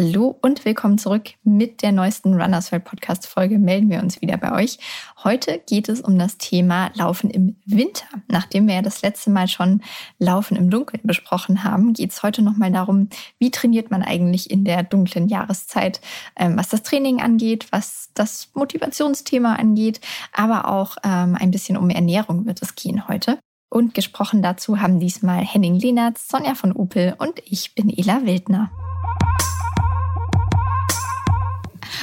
[0.00, 3.58] Hallo und willkommen zurück mit der neuesten Runners World Podcast Folge.
[3.58, 4.78] Melden wir uns wieder bei euch.
[5.24, 8.06] Heute geht es um das Thema Laufen im Winter.
[8.26, 9.82] Nachdem wir ja das letzte Mal schon
[10.18, 14.64] Laufen im Dunkeln besprochen haben, geht es heute nochmal darum, wie trainiert man eigentlich in
[14.64, 16.00] der dunklen Jahreszeit,
[16.34, 20.00] ähm, was das Training angeht, was das Motivationsthema angeht,
[20.32, 23.38] aber auch ähm, ein bisschen um Ernährung wird es gehen heute.
[23.68, 28.70] Und gesprochen dazu haben diesmal Henning Lehnertz, Sonja von Opel und ich bin Ela Wildner.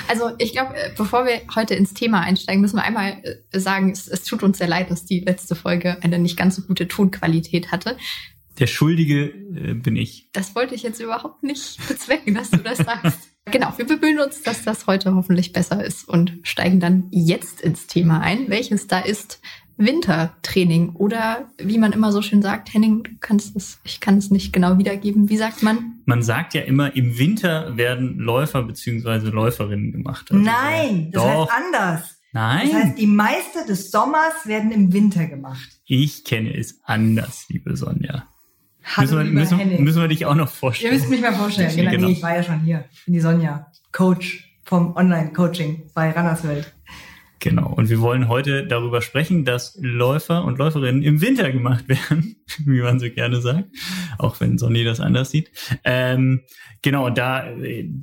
[0.07, 3.91] Also ich glaube, äh, bevor wir heute ins Thema einsteigen, müssen wir einmal äh, sagen,
[3.91, 6.88] es, es, tut uns sehr leid, dass die letzte Folge eine nicht ganz so gute
[6.88, 7.98] Tonqualität hatte.
[8.59, 10.29] Der Schuldige äh, bin ich.
[10.34, 13.20] Das wollte ich jetzt überhaupt nicht bezwecken, dass du das sagst.
[13.45, 17.87] genau, wir bemühen uns, dass das heute hoffentlich besser ist und steigen dann jetzt ins
[17.87, 19.39] Thema ein, welches da ist,
[19.77, 24.31] Wintertraining oder wie man immer so schön sagt, Henning, du kannst es, ich kann es
[24.31, 25.30] nicht genau wiedergeben.
[25.30, 25.99] Wie sagt man?
[26.05, 30.32] Man sagt ja immer, im Winter werden Läufer beziehungsweise Läuferinnen gemacht.
[30.32, 31.49] Also Nein, das doch.
[31.49, 32.18] heißt anders.
[32.34, 32.70] Nein.
[32.71, 35.70] Das heißt, die Meister des Sommers werden im Winter gemacht.
[35.85, 38.26] Ich kenne es anders, liebe Sonja.
[38.96, 40.94] Hallo, müssen, wir, müssen, müssen wir dich auch noch vorstellen?
[40.94, 41.76] Ihr müsst mich mal vorstellen.
[41.76, 42.07] Genau, genau.
[42.07, 42.85] Nee, ich war ja schon hier.
[42.91, 46.73] Ich bin die Sonja, Coach vom Online-Coaching bei Rannerswelt.
[47.40, 47.71] Genau.
[47.71, 52.82] Und wir wollen heute darüber sprechen, dass Läufer und Läuferinnen im Winter gemacht werden, wie
[52.82, 53.66] man so gerne sagt,
[54.18, 55.52] auch wenn Sonny das anders sieht.
[55.84, 56.41] Ähm,
[56.82, 57.48] genau, da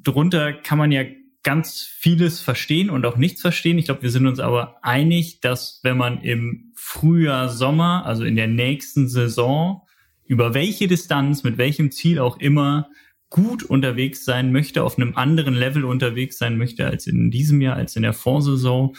[0.03, 1.05] drunter kann man ja
[1.43, 3.79] ganz vieles verstehen und auch nichts verstehen.
[3.79, 8.35] Ich glaube, wir sind uns aber einig, dass wenn man im Frühjahr, Sommer, also in
[8.35, 9.83] der nächsten Saison,
[10.27, 12.89] über welche Distanz, mit welchem Ziel auch immer,
[13.29, 17.77] gut unterwegs sein möchte, auf einem anderen Level unterwegs sein möchte als in diesem Jahr,
[17.77, 18.97] als in der Vorsaison,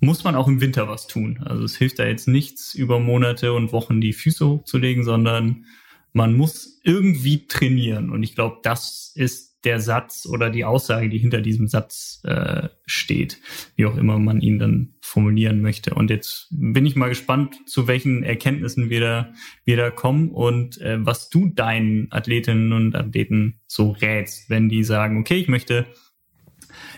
[0.00, 1.40] muss man auch im Winter was tun.
[1.44, 5.64] Also es hilft da jetzt nichts, über Monate und Wochen die Füße hochzulegen, sondern
[6.12, 8.10] man muss irgendwie trainieren.
[8.10, 12.68] Und ich glaube, das ist der Satz oder die Aussage, die hinter diesem Satz äh,
[12.86, 13.40] steht,
[13.74, 15.94] wie auch immer man ihn dann formulieren möchte.
[15.94, 19.32] Und jetzt bin ich mal gespannt, zu welchen Erkenntnissen wir da,
[19.64, 24.84] wir da kommen und äh, was du deinen Athletinnen und Athleten so rätst, wenn die
[24.84, 25.86] sagen, okay, ich möchte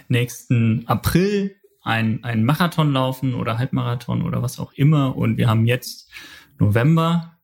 [0.09, 5.17] nächsten April ein, ein Marathon laufen oder Halbmarathon oder was auch immer.
[5.17, 6.11] Und wir haben jetzt
[6.59, 7.37] November.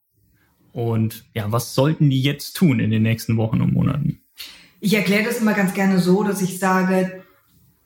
[0.73, 4.21] Und ja, was sollten die jetzt tun in den nächsten Wochen und Monaten?
[4.81, 7.25] Ich erkläre das immer ganz gerne so, dass ich sage,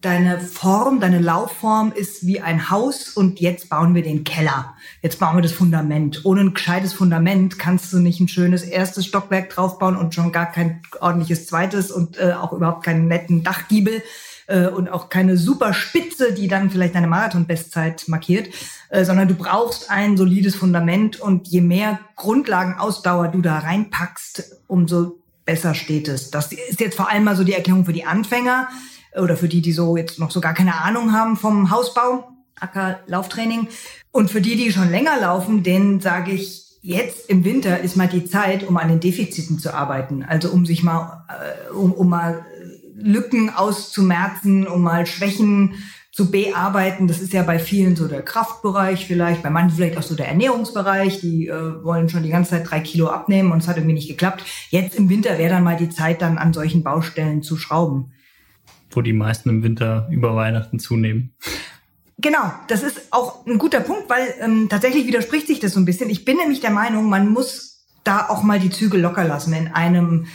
[0.01, 4.75] deine Form, deine Laufform ist wie ein Haus und jetzt bauen wir den Keller.
[5.03, 6.25] Jetzt bauen wir das Fundament.
[6.25, 10.51] Ohne ein gescheites Fundament kannst du nicht ein schönes erstes Stockwerk draufbauen und schon gar
[10.51, 14.03] kein ordentliches zweites und äh, auch überhaupt keinen netten Dachgiebel
[14.51, 18.49] äh, und auch keine super Spitze, die dann vielleicht deine Marathon-Bestzeit markiert,
[18.91, 25.21] äh, sondern du brauchst ein solides Fundament und je mehr Grundlagenausdauer du da reinpackst, umso
[25.45, 26.31] besser steht es.
[26.31, 28.69] Das ist jetzt vor allem mal so die Erklärung für die Anfänger
[29.17, 32.29] oder für die, die so jetzt noch so gar keine Ahnung haben vom Hausbau,
[32.59, 33.69] Acker, Lauftraining.
[34.13, 38.09] Und für die, die schon länger laufen, denen sage ich, jetzt im Winter ist mal
[38.09, 40.25] die Zeit, um an den Defiziten zu arbeiten.
[40.25, 42.45] Also um sich mal, äh, um, um mal
[43.01, 45.75] Lücken auszumerzen, um mal Schwächen
[46.13, 47.07] zu bearbeiten.
[47.07, 50.29] Das ist ja bei vielen so der Kraftbereich vielleicht, bei manchen vielleicht auch so der
[50.29, 51.21] Ernährungsbereich.
[51.21, 54.09] Die äh, wollen schon die ganze Zeit drei Kilo abnehmen und es hat irgendwie nicht
[54.09, 54.45] geklappt.
[54.71, 58.13] Jetzt im Winter wäre dann mal die Zeit, dann an solchen Baustellen zu schrauben.
[58.91, 61.33] Wo die meisten im Winter über Weihnachten zunehmen.
[62.19, 65.87] Genau, das ist auch ein guter Punkt, weil ähm, tatsächlich widerspricht sich das so ein
[65.87, 66.11] bisschen.
[66.11, 69.69] Ich bin nämlich der Meinung, man muss da auch mal die Zügel locker lassen in
[69.69, 70.27] einem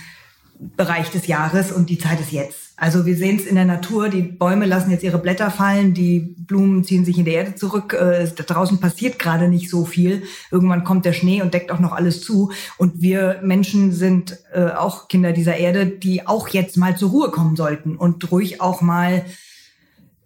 [0.59, 2.65] Bereich des Jahres und die Zeit ist jetzt.
[2.77, 6.19] Also wir sehen es in der Natur, die Bäume lassen jetzt ihre Blätter fallen, die
[6.19, 10.23] Blumen ziehen sich in der Erde zurück, äh, da draußen passiert gerade nicht so viel.
[10.51, 12.51] Irgendwann kommt der Schnee und deckt auch noch alles zu.
[12.77, 17.31] Und wir Menschen sind äh, auch Kinder dieser Erde, die auch jetzt mal zur Ruhe
[17.31, 19.25] kommen sollten und ruhig auch mal,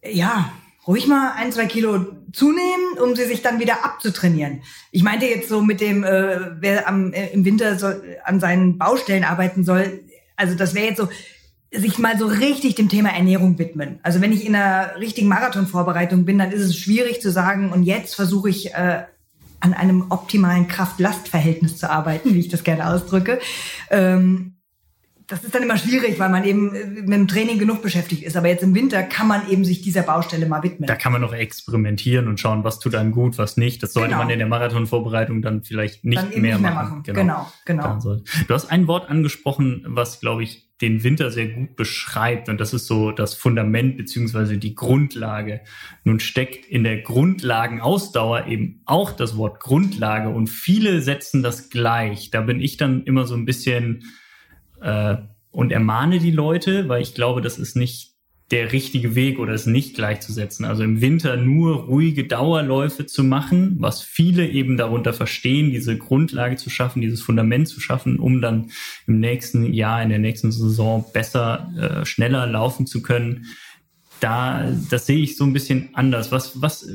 [0.04, 0.52] ja,
[0.88, 2.04] ruhig mal ein, zwei Kilo
[2.34, 4.62] zunehmen, um sie sich dann wieder abzutrainieren.
[4.92, 8.80] Ich meinte jetzt so mit dem, äh, wer am, äh, im Winter soll, an seinen
[8.80, 10.00] Baustellen arbeiten soll,
[10.40, 11.10] also das wäre jetzt so,
[11.72, 14.00] sich mal so richtig dem Thema Ernährung widmen.
[14.02, 17.84] Also wenn ich in einer richtigen Marathonvorbereitung bin, dann ist es schwierig zu sagen, und
[17.84, 19.04] jetzt versuche ich äh,
[19.60, 23.40] an einem optimalen Kraft-Last-Verhältnis zu arbeiten, wie ich das gerne ausdrücke.
[23.92, 24.56] Ähm,
[25.30, 28.36] das ist dann immer schwierig, weil man eben äh, mit dem Training genug beschäftigt ist.
[28.36, 30.88] Aber jetzt im Winter kann man eben sich dieser Baustelle mal widmen.
[30.88, 33.84] Da kann man noch experimentieren und schauen, was tut einem gut, was nicht.
[33.84, 34.24] Das sollte genau.
[34.24, 36.90] man in der Marathonvorbereitung dann vielleicht nicht, dann mehr, nicht mehr, machen.
[36.90, 37.04] machen.
[37.04, 38.00] Genau, genau.
[38.00, 38.22] genau.
[38.48, 42.50] Du hast ein Wort angesprochen, was, glaube ich, den Winter sehr gut beschreibt.
[42.50, 45.62] Und das ist so das Fundament beziehungsweise die Grundlage.
[46.06, 52.32] Nun steckt in der Grundlagenausdauer eben auch das Wort Grundlage und viele setzen das gleich.
[52.32, 54.04] Da bin ich dann immer so ein bisschen
[54.82, 55.18] äh,
[55.52, 58.10] und ermahne die Leute, weil ich glaube, das ist nicht
[58.52, 60.66] der richtige Weg oder es nicht gleichzusetzen.
[60.66, 66.56] Also im Winter nur ruhige Dauerläufe zu machen, was viele eben darunter verstehen, diese Grundlage
[66.56, 68.72] zu schaffen, dieses Fundament zu schaffen, um dann
[69.06, 73.46] im nächsten Jahr, in der nächsten Saison besser, äh, schneller laufen zu können.
[74.20, 76.32] Da, das sehe ich so ein bisschen anders.
[76.32, 76.90] Was, was,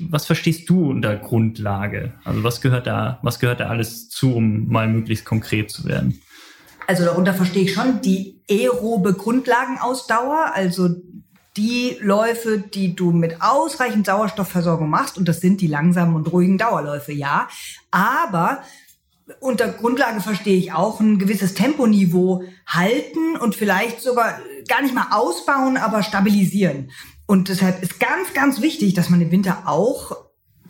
[0.00, 2.14] was verstehst du unter Grundlage?
[2.24, 6.20] Also was gehört da, was gehört da alles zu, um mal möglichst konkret zu werden?
[6.86, 10.88] Also darunter verstehe ich schon die aerobe Grundlagenausdauer, also
[11.56, 16.58] die Läufe, die du mit ausreichend Sauerstoffversorgung machst, und das sind die langsamen und ruhigen
[16.58, 17.48] Dauerläufe, ja.
[17.90, 18.62] Aber
[19.40, 24.38] unter Grundlage verstehe ich auch ein gewisses Temponiveau halten und vielleicht sogar
[24.68, 26.90] gar nicht mal ausbauen, aber stabilisieren.
[27.26, 30.16] Und deshalb ist ganz, ganz wichtig, dass man im Winter auch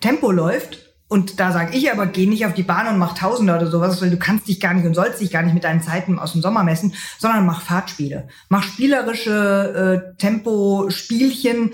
[0.00, 3.56] Tempo läuft und da sage ich aber, geh nicht auf die Bahn und mach Tausender
[3.56, 5.82] oder sowas, weil du kannst dich gar nicht und sollst dich gar nicht mit deinen
[5.82, 8.28] Zeiten aus dem Sommer messen, sondern mach Fahrtspiele.
[8.48, 11.72] Mach spielerische äh, Tempo-Spielchen,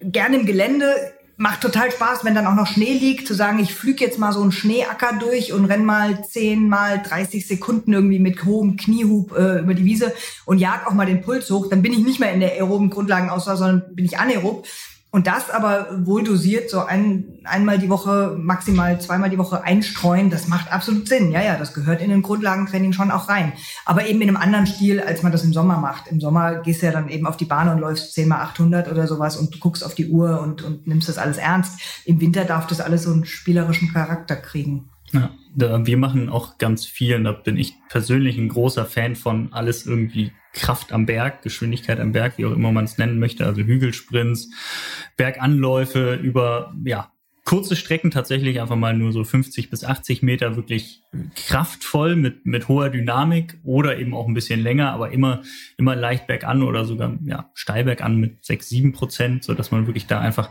[0.00, 0.94] gerne im Gelände.
[1.36, 4.32] Macht total Spaß, wenn dann auch noch Schnee liegt, zu sagen, ich flüge jetzt mal
[4.32, 9.32] so einen Schneeacker durch und renn mal 10 mal 30 Sekunden irgendwie mit hohem Kniehub
[9.36, 10.12] äh, über die Wiese
[10.44, 11.68] und jag auch mal den Puls hoch.
[11.68, 14.66] Dann bin ich nicht mehr in der aeroben Grundlagenauswahl, sondern bin ich anaerob.
[15.12, 20.30] Und das aber wohl dosiert, so ein, einmal die Woche, maximal zweimal die Woche einstreuen,
[20.30, 21.32] das macht absolut Sinn.
[21.32, 23.52] Ja, ja, das gehört in den Grundlagentraining schon auch rein.
[23.84, 26.06] Aber eben in einem anderen Stil, als man das im Sommer macht.
[26.06, 28.90] Im Sommer gehst du ja dann eben auf die Bahn und läufst 10 mal 800
[28.90, 31.80] oder sowas und guckst auf die Uhr und, und nimmst das alles ernst.
[32.04, 34.90] Im Winter darf das alles so einen spielerischen Charakter kriegen.
[35.12, 39.52] Ja, wir machen auch ganz viel, und da bin ich persönlich ein großer Fan von,
[39.52, 43.46] alles irgendwie Kraft am Berg, Geschwindigkeit am Berg, wie auch immer man es nennen möchte,
[43.46, 44.50] also Hügelsprints,
[45.16, 47.12] Berganläufe über ja
[47.44, 51.02] kurze Strecken tatsächlich einfach mal nur so 50 bis 80 Meter wirklich
[51.34, 55.42] kraftvoll mit mit hoher Dynamik oder eben auch ein bisschen länger, aber immer
[55.76, 59.86] immer leicht bergan oder sogar ja steil bergan mit 6 7 Prozent, so dass man
[59.86, 60.50] wirklich da einfach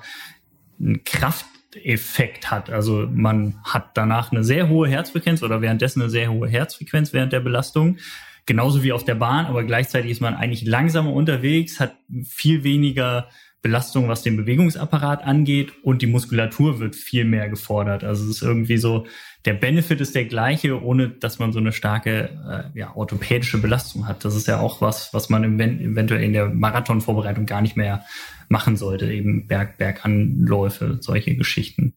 [0.80, 2.70] einen Krafteffekt hat.
[2.70, 7.32] Also man hat danach eine sehr hohe Herzfrequenz oder währenddessen eine sehr hohe Herzfrequenz während
[7.32, 7.98] der Belastung
[8.46, 11.96] genauso wie auf der Bahn, aber gleichzeitig ist man eigentlich langsamer unterwegs, hat
[12.26, 13.28] viel weniger
[13.62, 18.06] Belastung, was den Bewegungsapparat angeht und die Muskulatur wird viel mehr gefordert.
[18.06, 19.06] Also es ist irgendwie so,
[19.44, 24.08] der Benefit ist der gleiche, ohne dass man so eine starke äh, ja, orthopädische Belastung
[24.08, 24.24] hat.
[24.24, 28.06] Das ist ja auch was, was man eventuell in der Marathonvorbereitung gar nicht mehr
[28.48, 31.96] machen sollte, eben Berg, Berganläufe, solche Geschichten.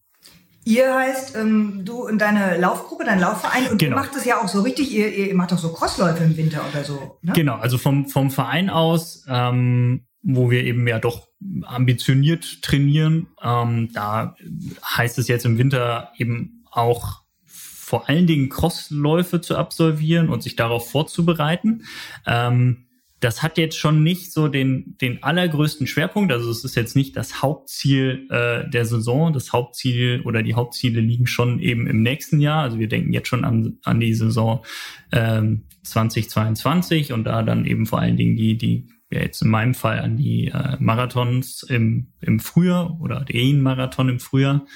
[0.64, 3.96] Ihr heißt, ähm, du und deine Laufgruppe, dein Laufverein, und genau.
[3.96, 6.64] ihr macht es ja auch so richtig, ihr, ihr macht auch so Crossläufe im Winter
[6.70, 7.18] oder so.
[7.22, 7.32] Ne?
[7.34, 11.28] Genau, also vom, vom Verein aus, ähm, wo wir eben ja doch
[11.64, 14.36] ambitioniert trainieren, ähm, da
[14.84, 20.56] heißt es jetzt im Winter eben auch vor allen Dingen Crossläufe zu absolvieren und sich
[20.56, 21.84] darauf vorzubereiten.
[22.24, 22.86] Ähm,
[23.22, 26.32] das hat jetzt schon nicht so den, den allergrößten Schwerpunkt.
[26.32, 29.32] Also es ist jetzt nicht das Hauptziel äh, der Saison.
[29.32, 32.62] Das Hauptziel oder die Hauptziele liegen schon eben im nächsten Jahr.
[32.62, 34.64] Also wir denken jetzt schon an, an die Saison
[35.12, 39.74] ähm, 2022 und da dann eben vor allen Dingen die, die ja jetzt in meinem
[39.74, 44.66] Fall an die äh, Marathons im, im Frühjahr oder den Marathon im Frühjahr.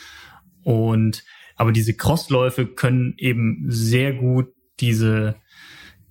[0.63, 1.25] Und
[1.57, 4.47] aber diese Crossläufe können eben sehr gut
[4.79, 5.35] diese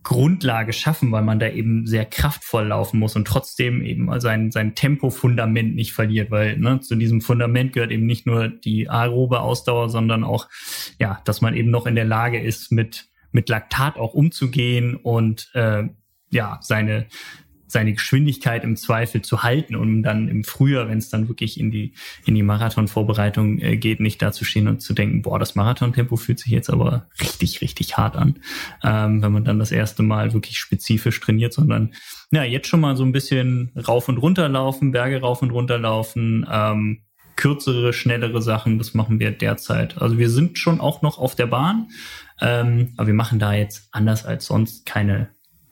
[0.05, 4.75] Grundlage schaffen, weil man da eben sehr kraftvoll laufen muss und trotzdem eben sein, sein
[4.75, 9.89] Tempo-Fundament nicht verliert, weil ne, zu diesem Fundament gehört eben nicht nur die aerobe Ausdauer,
[9.89, 10.47] sondern auch,
[10.99, 15.49] ja, dass man eben noch in der Lage ist, mit, mit Laktat auch umzugehen und
[15.55, 15.83] äh,
[16.29, 17.07] ja, seine,
[17.67, 21.71] seine Geschwindigkeit im Zweifel zu halten, um dann im Frühjahr, wenn es dann wirklich in
[21.71, 21.93] die
[22.25, 26.15] in die Marathonvorbereitung äh, geht, nicht da zu stehen und zu denken, boah, das Marathontempo
[26.15, 28.39] fühlt sich jetzt aber richtig richtig hart an,
[28.83, 31.93] ähm, wenn man dann das erste Mal wirklich spezifisch trainiert, sondern
[32.31, 35.79] ja jetzt schon mal so ein bisschen rauf und runter laufen, Berge rauf und runter
[35.79, 37.01] laufen, ähm,
[37.35, 40.01] kürzere, schnellere Sachen, das machen wir derzeit.
[40.01, 41.89] Also wir sind schon auch noch auf der Bahn,
[42.41, 45.29] ähm, aber wir machen da jetzt anders als sonst keine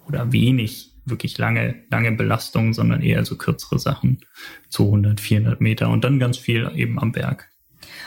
[0.07, 4.19] oder wenig wirklich lange, lange Belastungen, sondern eher so kürzere Sachen,
[4.69, 7.49] 200, 400 Meter und dann ganz viel eben am Berg.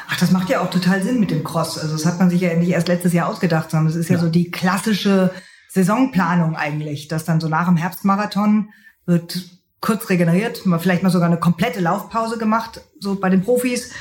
[0.09, 1.79] Ach, das macht ja auch total Sinn mit dem Cross.
[1.79, 4.17] Also das hat man sich ja nicht erst letztes Jahr ausgedacht, sondern es ist ja,
[4.17, 5.33] ja so die klassische
[5.69, 8.71] Saisonplanung eigentlich, dass dann so nach dem Herbstmarathon
[9.05, 9.51] wird
[9.81, 13.93] kurz regeneriert, vielleicht mal sogar eine komplette Laufpause gemacht, so bei den Profis.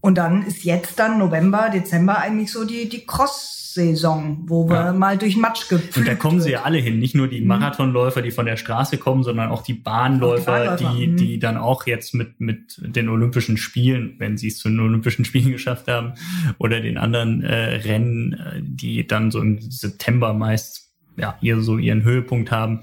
[0.00, 4.76] Und dann ist jetzt dann November, Dezember eigentlich so die, die Cross Saison, wo wir
[4.76, 4.92] ja.
[4.92, 7.48] mal durch Matsch gepflügt Und da kommen sie ja alle hin, nicht nur die mhm.
[7.48, 11.16] Marathonläufer, die von der Straße kommen, sondern auch die Bahnläufer, die, die, mhm.
[11.16, 15.24] die dann auch jetzt mit, mit den Olympischen Spielen, wenn sie es zu den Olympischen
[15.26, 16.14] Spielen geschafft haben,
[16.58, 21.78] oder den anderen äh, Rennen, äh, die dann so im September meist ja, hier so
[21.78, 22.80] ihren Höhepunkt haben,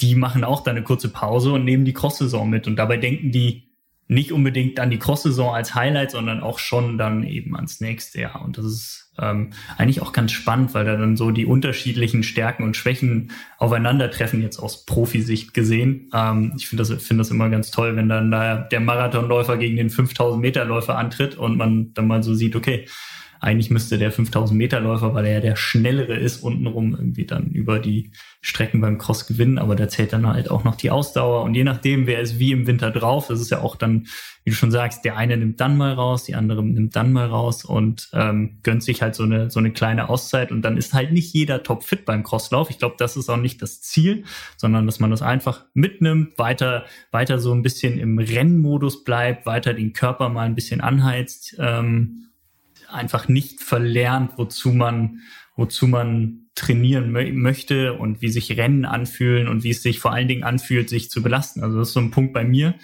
[0.00, 2.66] die machen auch da eine kurze Pause und nehmen die Cross-Saison mit.
[2.66, 3.68] Und dabei denken die
[4.06, 8.42] nicht unbedingt an die Cross-Saison als Highlight, sondern auch schon dann eben ans nächste Jahr.
[8.42, 12.62] Und das ist ähm, eigentlich auch ganz spannend, weil da dann so die unterschiedlichen Stärken
[12.62, 16.10] und Schwächen aufeinandertreffen, jetzt aus Profisicht gesehen.
[16.14, 19.76] Ähm, ich finde das, finde das immer ganz toll, wenn dann da der Marathonläufer gegen
[19.76, 22.86] den 5000 Meter Läufer antritt und man dann mal so sieht, okay,
[23.40, 27.50] eigentlich müsste der 5000 Meter Läufer, weil er ja der schnellere ist, untenrum irgendwie dann
[27.50, 29.58] über die Strecken beim Cross gewinnen.
[29.58, 31.42] Aber da zählt dann halt auch noch die Ausdauer.
[31.42, 34.06] Und je nachdem, wer ist wie im Winter drauf, das ist ja auch dann,
[34.44, 37.26] wie du schon sagst, der eine nimmt dann mal raus, die andere nimmt dann mal
[37.26, 40.50] raus und ähm, gönnt sich halt so eine, so eine kleine Auszeit.
[40.50, 42.70] Und dann ist halt nicht jeder topfit beim Crosslauf.
[42.70, 44.24] Ich glaube, das ist auch nicht das Ziel,
[44.56, 49.74] sondern dass man das einfach mitnimmt, weiter, weiter so ein bisschen im Rennmodus bleibt, weiter
[49.74, 51.56] den Körper mal ein bisschen anheizt.
[51.60, 52.24] Ähm,
[52.88, 55.20] einfach nicht verlernt, wozu man,
[55.56, 60.12] wozu man trainieren mö möchte und wie sich Rennen anfühlen und wie es sich vor
[60.12, 61.62] allen Dingen anfühlt, sich zu belasten.
[61.62, 62.74] Also das ist so ein Punkt bei mir,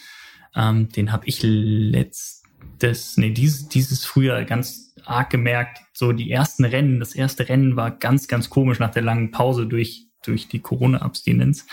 [0.54, 5.78] ähm, den habe ich letztes, nee, dieses, dieses Frühjahr ganz arg gemerkt.
[5.92, 9.66] So die ersten Rennen, das erste Rennen war ganz, ganz komisch nach der langen Pause
[9.66, 11.66] durch, durch die Corona-Abstinenz.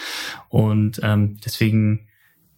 [0.49, 2.07] Und ähm, deswegen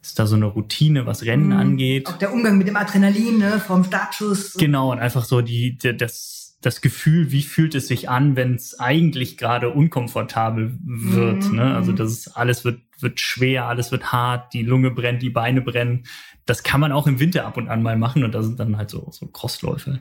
[0.03, 1.53] ist da so eine Routine, was Rennen mhm.
[1.53, 2.07] angeht.
[2.07, 4.53] Auch der Umgang mit dem Adrenalin, ne, vom Startschuss.
[4.53, 8.55] Genau, und einfach so die, die das, das Gefühl, wie fühlt es sich an, wenn
[8.55, 11.45] es eigentlich gerade unkomfortabel wird.
[11.50, 11.55] Mhm.
[11.55, 11.75] Ne?
[11.75, 15.62] Also das ist, alles wird, wird schwer, alles wird hart, die Lunge brennt, die Beine
[15.62, 16.05] brennen
[16.45, 18.77] das kann man auch im Winter ab und an mal machen und da sind dann
[18.77, 20.00] halt so, so Crossläufe.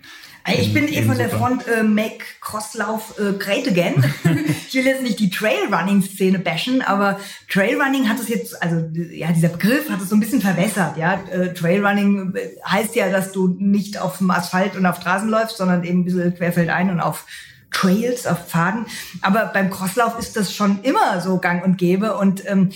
[0.59, 4.05] Ich bin eh von der Front äh, Make Crosslauf äh, great again.
[4.69, 9.51] ich will jetzt nicht die Trailrunning-Szene bashen, aber Trailrunning hat es jetzt, also ja, dieser
[9.51, 10.97] Begriff hat es so ein bisschen verwässert.
[10.97, 15.29] Ja, äh, Trailrunning äh, heißt ja, dass du nicht auf dem Asphalt und auf Straßen
[15.29, 17.25] läufst, sondern eben ein bisschen querfeldein und auf
[17.73, 18.87] Trails, auf Pfaden.
[19.23, 22.17] Aber beim Crosslauf ist das schon immer so gang und gäbe.
[22.17, 22.71] Und ähm,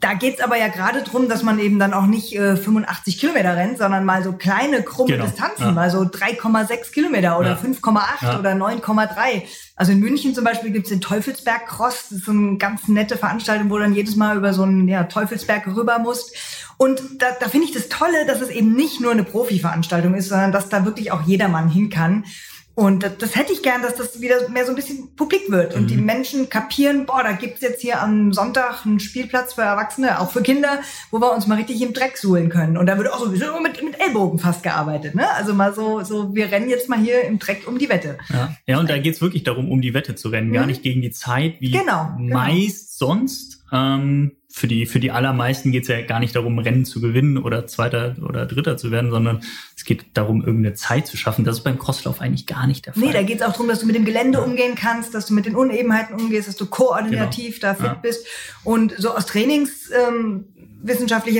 [0.00, 3.56] da geht's aber ja gerade drum, dass man eben dann auch nicht äh, 85 Kilometer
[3.56, 5.26] rennt, sondern mal so kleine, krumme genau.
[5.26, 5.72] Distanzen, ja.
[5.72, 7.58] mal so 3,6 Kilometer oder ja.
[7.58, 8.38] 5,8 ja.
[8.38, 9.42] oder 9,3.
[9.76, 12.08] Also in München zum Beispiel gibt's den Teufelsberg Cross.
[12.08, 15.04] Das ist so eine ganz nette Veranstaltung, wo dann jedes Mal über so einen ja,
[15.04, 16.34] Teufelsberg rüber musst.
[16.78, 20.30] Und da, da finde ich das Tolle, dass es eben nicht nur eine Profi-Veranstaltung ist,
[20.30, 22.24] sondern dass da wirklich auch jedermann hin kann.
[22.74, 25.74] Und das, das, hätte ich gern, dass das wieder mehr so ein bisschen publik wird
[25.74, 25.86] und mhm.
[25.88, 30.30] die Menschen kapieren, boah, da gibt's jetzt hier am Sonntag einen Spielplatz für Erwachsene, auch
[30.30, 32.78] für Kinder, wo wir uns mal richtig im Dreck suhlen können.
[32.78, 33.28] Und da wird auch so
[33.60, 35.14] mit, mit Ellbogen fast gearbeitet.
[35.14, 35.28] Ne?
[35.32, 38.16] Also mal so, so, wir rennen jetzt mal hier im Dreck um die Wette.
[38.30, 40.54] Ja, ja und da geht's wirklich darum, um die Wette zu rennen, mhm.
[40.54, 42.38] gar nicht gegen die Zeit, wie genau, genau.
[42.38, 43.64] meist sonst.
[43.70, 47.38] Ähm, für die, für die allermeisten geht es ja gar nicht darum, Rennen zu gewinnen
[47.38, 49.40] oder Zweiter oder Dritter zu werden, sondern
[49.74, 51.44] es geht darum, irgendeine Zeit zu schaffen.
[51.44, 53.02] Das ist beim Crosslauf eigentlich gar nicht der Fall.
[53.02, 54.44] Nee, da geht es auch darum, dass du mit dem Gelände ja.
[54.44, 57.72] umgehen kannst, dass du mit den Unebenheiten umgehst, dass du koordinativ genau.
[57.72, 57.94] da fit ja.
[57.94, 58.26] bist.
[58.62, 60.51] Und so aus trainingswissenschaftlicher ähm,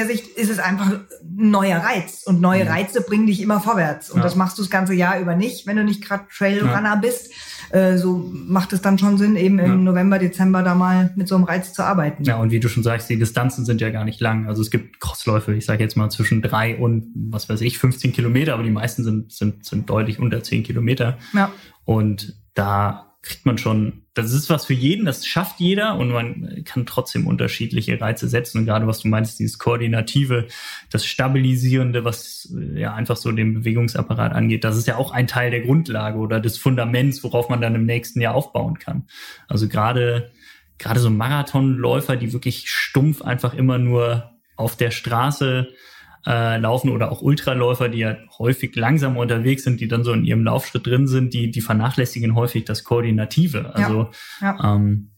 [0.07, 2.23] Sicht ist es einfach ein neuer Reiz.
[2.25, 2.71] Und neue ja.
[2.71, 4.11] Reize bringen dich immer vorwärts.
[4.11, 7.31] Und das machst du das ganze Jahr über nicht, wenn du nicht gerade Trailrunner bist
[7.73, 9.77] äh, so macht es dann schon Sinn, eben im ja.
[9.77, 12.23] November, Dezember da mal mit so einem Reiz zu arbeiten.
[12.25, 14.47] Ja, und wie du schon sagst, die Distanzen sind ja gar nicht lang.
[14.47, 18.13] Also es gibt Crossläufe, ich sage jetzt mal zwischen drei und, was weiß ich, 15
[18.13, 21.17] Kilometer, aber die meisten sind, sind, sind deutlich unter 10 Kilometer.
[21.33, 21.51] Ja.
[21.85, 26.65] Und da kriegt man schon, das ist was für jeden, das schafft jeder und man
[26.65, 28.59] kann trotzdem unterschiedliche Reize setzen.
[28.59, 30.49] Und gerade was du meinst, dieses Koordinative,
[30.91, 35.53] das Stabilisierende, was ja einfach so den Bewegungsapparat angeht, das ist ja auch ein Teil
[35.53, 39.07] der Grundlage oder des Fundaments, worauf man dann im nächsten Jahr aufbauen kann.
[39.47, 40.33] Also gerade,
[40.79, 45.69] gerade so Marathonläufer, die wirklich stumpf einfach immer nur auf der Straße
[46.27, 50.25] äh, laufen oder auch Ultraläufer, die ja häufig langsam unterwegs sind, die dann so in
[50.25, 53.75] ihrem Laufschritt drin sind, die, die vernachlässigen häufig das Koordinative.
[53.75, 54.11] Also
[54.41, 54.75] ja, ja.
[54.75, 55.11] Ähm,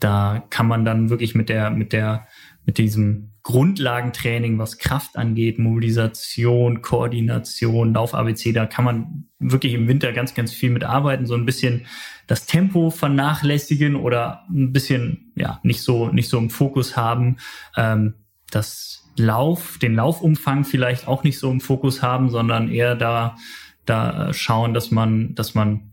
[0.00, 2.26] da kann man dann wirklich mit der, mit der,
[2.64, 10.12] mit diesem Grundlagentraining, was Kraft angeht, Mobilisation, Koordination, Lauf-ABC, da kann man wirklich im Winter
[10.12, 11.86] ganz, ganz viel mit arbeiten, so ein bisschen
[12.28, 17.38] das Tempo vernachlässigen oder ein bisschen, ja, nicht so, nicht so im Fokus haben.
[17.76, 18.14] Ähm,
[18.50, 23.36] das Lauf, den Laufumfang vielleicht auch nicht so im Fokus haben, sondern eher da,
[23.84, 25.92] da schauen, dass man, dass man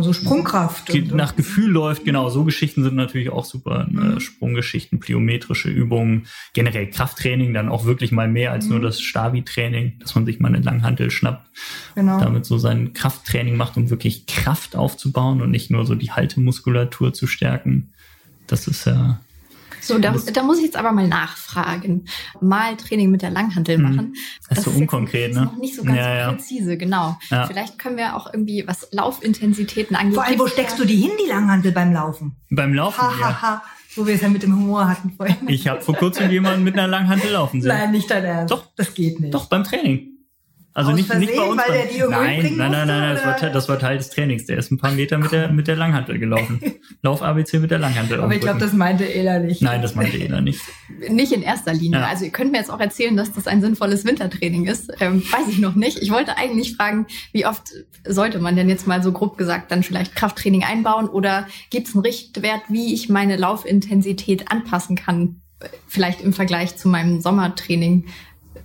[0.00, 0.92] so Sprungkraft.
[1.12, 2.28] nach Gefühl läuft, genau.
[2.28, 3.86] So Geschichten sind natürlich auch super.
[3.90, 4.00] Ne?
[4.00, 4.20] Mhm.
[4.20, 8.72] Sprunggeschichten, pliometrische Übungen, generell Krafttraining, dann auch wirklich mal mehr als mhm.
[8.72, 11.48] nur das Stabi-Training, dass man sich mal eine Langhantel schnappt,
[11.94, 12.20] genau.
[12.20, 17.14] damit so sein Krafttraining macht, um wirklich Kraft aufzubauen und nicht nur so die Haltemuskulatur
[17.14, 17.92] zu stärken.
[18.46, 19.20] Das ist ja
[19.80, 22.06] so, da, da muss ich jetzt aber mal nachfragen.
[22.40, 23.84] Mal Training mit der Langhantel mhm.
[23.84, 24.14] machen.
[24.48, 25.42] Das, ist so unkonkret, ne?
[25.42, 26.32] Noch nicht so ganz ja, ja.
[26.32, 27.18] präzise, genau.
[27.30, 27.46] Ja.
[27.46, 30.14] Vielleicht können wir auch irgendwie, was Laufintensitäten angeht.
[30.14, 32.36] Vor allem, wo steckst du die hin, die Langhantel beim Laufen?
[32.50, 33.62] Beim Laufen, ha, ha, ha.
[33.96, 35.36] wo wir es ja mit dem Humor hatten vorhin.
[35.48, 37.68] Ich habe vor kurzem jemanden mit einer Langhantel laufen sehen.
[37.68, 38.52] Nein, nicht dein Ernst.
[38.52, 38.64] Doch.
[38.76, 39.34] Das geht nicht.
[39.34, 40.17] Doch, beim Training.
[40.74, 41.62] Also Aus nicht, nicht bei Versehen, uns.
[41.62, 43.36] weil der nein, nein, nein, musste, nein, das war?
[43.36, 44.46] Teil, das war Teil des Trainings.
[44.46, 46.60] Der ist ein paar Meter mit der, mit der Langhantel gelaufen.
[47.02, 48.20] Lauf ABC mit der Langhantel.
[48.20, 49.60] Aber ich glaube, das meinte Ela nicht.
[49.60, 50.60] Nein, das meinte Ela nicht.
[51.08, 52.00] Nicht in erster Linie.
[52.00, 52.06] Ja.
[52.06, 54.90] Also ihr könnt mir jetzt auch erzählen, dass das ein sinnvolles Wintertraining ist.
[55.00, 55.98] Ähm, weiß ich noch nicht.
[56.02, 57.68] Ich wollte eigentlich fragen, wie oft
[58.06, 61.94] sollte man denn jetzt mal so grob gesagt dann vielleicht Krafttraining einbauen oder gibt es
[61.94, 65.40] einen Richtwert, wie ich meine Laufintensität anpassen kann?
[65.86, 68.06] Vielleicht im Vergleich zu meinem Sommertraining.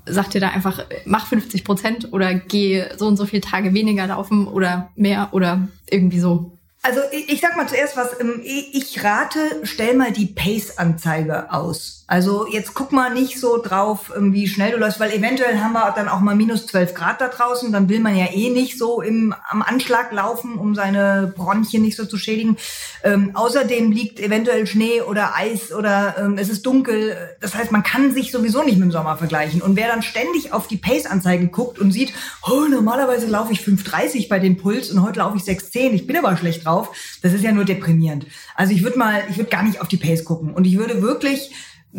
[0.05, 4.07] Sagt ihr da einfach, mach 50 Prozent oder geh so und so viele Tage weniger
[4.07, 6.57] laufen oder mehr oder irgendwie so?
[6.81, 12.02] Also ich, ich sag mal zuerst was, ähm, ich rate, stell mal die Pace-Anzeige aus.
[12.05, 15.71] Also jetzt guck mal nicht so drauf, ähm, wie schnell du läufst, weil eventuell haben
[15.71, 18.77] wir dann auch mal minus 12 Grad da draußen, dann will man ja eh nicht
[18.77, 22.57] so im, am Anschlag laufen, um seine Bronchien nicht so zu schädigen.
[23.05, 27.15] Ähm, außerdem liegt eventuell Schnee oder Eis oder ähm, es ist dunkel.
[27.39, 29.61] Das heißt, man kann sich sowieso nicht mit dem Sommer vergleichen.
[29.61, 32.13] Und wer dann ständig auf die Pace-Anzeige guckt und sieht,
[32.45, 36.17] oh, normalerweise laufe ich 5,30 bei dem Puls und heute laufe ich 6,10, ich bin
[36.17, 36.89] aber schlecht drauf,
[37.21, 38.25] das ist ja nur deprimierend.
[38.55, 41.01] Also ich würde mal, ich würde gar nicht auf die Pace gucken und ich würde
[41.01, 41.51] wirklich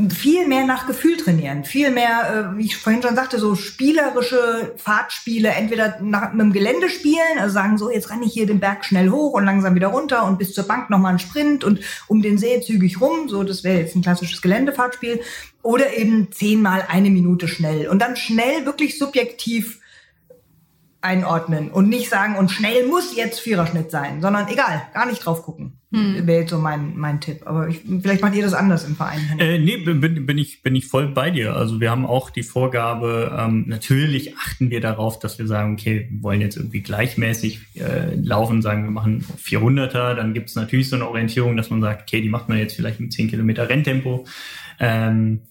[0.09, 4.75] viel mehr nach Gefühl trainieren, viel mehr, äh, wie ich vorhin schon sagte, so spielerische
[4.77, 8.59] Fahrtspiele, entweder nach, mit dem Gelände spielen, also sagen so, jetzt renne ich hier den
[8.59, 11.79] Berg schnell hoch und langsam wieder runter und bis zur Bank nochmal einen Sprint und
[12.09, 15.21] um den See zügig rum, so das wäre jetzt ein klassisches Geländefahrtspiel,
[15.63, 19.81] oder eben zehnmal eine Minute schnell und dann schnell wirklich subjektiv
[21.01, 25.43] einordnen und nicht sagen, und schnell muss jetzt Viererschnitt sein, sondern egal, gar nicht drauf
[25.43, 25.79] gucken.
[26.27, 27.43] Wäre jetzt so mein, mein Tipp.
[27.45, 29.21] Aber ich, vielleicht macht ihr das anders im Verein.
[29.39, 31.57] Äh, nee, bin, bin, bin, ich, bin ich voll bei dir.
[31.57, 36.09] Also wir haben auch die Vorgabe, ähm, natürlich achten wir darauf, dass wir sagen, okay,
[36.11, 40.89] wir wollen jetzt irgendwie gleichmäßig äh, laufen, sagen wir machen 400er, dann gibt es natürlich
[40.89, 43.69] so eine Orientierung, dass man sagt, okay, die macht man jetzt vielleicht mit 10 Kilometer
[43.69, 44.27] Renntempo.
[44.81, 45.43] Ähm,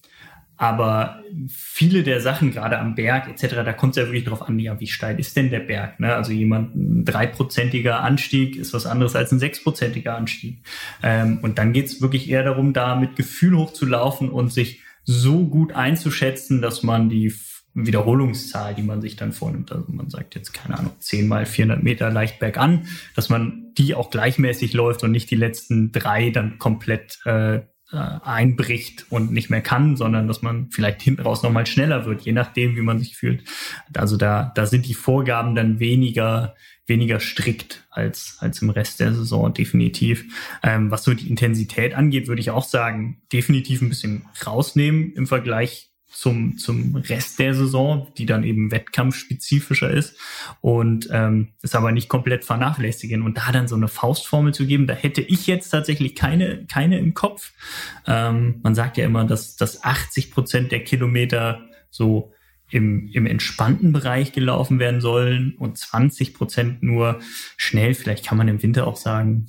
[0.55, 4.59] aber viele der Sachen, gerade am Berg etc., da kommt es ja wirklich drauf an,
[4.59, 5.99] ja, wie steil ist denn der Berg?
[5.99, 6.13] Ne?
[6.13, 10.63] Also jemand, ein dreiprozentiger Anstieg ist was anderes als ein sechsprozentiger Anstieg.
[11.01, 15.45] Ähm, und dann geht es wirklich eher darum, da mit Gefühl hochzulaufen und sich so
[15.47, 17.33] gut einzuschätzen, dass man die
[17.73, 21.81] Wiederholungszahl, die man sich dann vornimmt, also man sagt jetzt, keine Ahnung, 10 mal 400
[21.81, 26.59] Meter leicht bergan, dass man die auch gleichmäßig läuft und nicht die letzten drei dann
[26.59, 27.61] komplett äh,
[27.93, 32.23] äh, einbricht und nicht mehr kann, sondern dass man vielleicht hinten raus nochmal schneller wird,
[32.23, 33.43] je nachdem, wie man sich fühlt.
[33.95, 36.55] Also da, da sind die Vorgaben dann weniger,
[36.87, 40.25] weniger strikt als, als im Rest der Saison, definitiv.
[40.63, 45.27] Ähm, was so die Intensität angeht, würde ich auch sagen, definitiv ein bisschen rausnehmen im
[45.27, 50.15] Vergleich zum, zum Rest der Saison, die dann eben wettkampfspezifischer ist
[50.61, 53.23] und ähm, es aber nicht komplett vernachlässigen.
[53.23, 56.99] Und da dann so eine Faustformel zu geben, da hätte ich jetzt tatsächlich keine, keine
[56.99, 57.51] im Kopf.
[58.07, 62.31] Ähm, man sagt ja immer, dass, dass 80 Prozent der Kilometer so
[62.69, 67.19] im, im entspannten Bereich gelaufen werden sollen und 20 Prozent nur
[67.57, 67.93] schnell.
[67.93, 69.47] Vielleicht kann man im Winter auch sagen,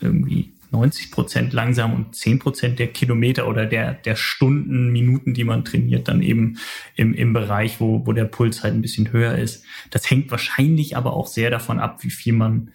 [0.00, 5.44] irgendwie 90 Prozent langsam und 10 Prozent der Kilometer oder der, der Stunden, Minuten, die
[5.44, 6.58] man trainiert, dann eben
[6.96, 9.64] im, im Bereich, wo, wo der Puls halt ein bisschen höher ist.
[9.90, 12.72] Das hängt wahrscheinlich aber auch sehr davon ab, wie viel man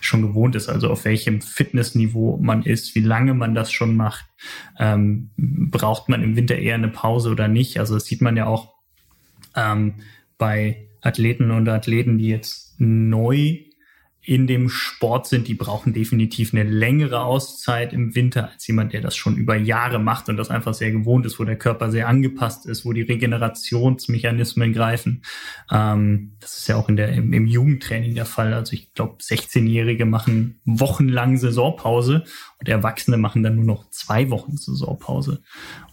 [0.00, 4.24] schon gewohnt ist, also auf welchem Fitnessniveau man ist, wie lange man das schon macht.
[4.78, 7.78] Ähm, braucht man im Winter eher eine Pause oder nicht?
[7.78, 8.72] Also das sieht man ja auch
[9.54, 9.94] ähm,
[10.38, 13.58] bei Athleten und Athleten, die jetzt neu
[14.22, 19.00] in dem Sport sind, die brauchen definitiv eine längere Auszeit im Winter als jemand, der
[19.00, 22.06] das schon über Jahre macht und das einfach sehr gewohnt ist, wo der Körper sehr
[22.06, 25.22] angepasst ist, wo die Regenerationsmechanismen greifen.
[25.70, 28.52] Ähm, das ist ja auch in der, im, im Jugendtraining der Fall.
[28.52, 32.24] Also ich glaube, 16-Jährige machen wochenlang Saisonpause
[32.58, 35.40] und Erwachsene machen dann nur noch zwei Wochen Saisonpause.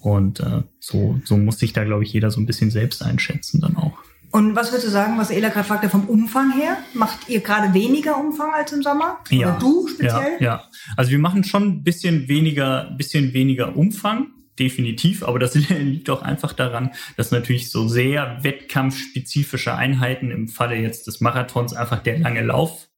[0.01, 3.61] Und äh, so, so muss sich da, glaube ich, jeder so ein bisschen selbst einschätzen
[3.61, 3.97] dann auch.
[4.37, 6.77] Und was würdest du sagen, was Ela gerade fragte, vom Umfang her?
[6.93, 9.17] Macht ihr gerade weniger Umfang als im Sommer?
[9.31, 9.47] Ja.
[9.47, 10.37] Oder du speziell?
[10.39, 10.63] Ja, ja.
[10.95, 14.27] Also wir machen schon ein bisschen weniger, bisschen weniger Umfang,
[14.59, 20.75] definitiv, aber das liegt auch einfach daran, dass natürlich so sehr wettkampfspezifische Einheiten im Falle
[20.75, 22.89] jetzt des Marathons einfach der lange Lauf,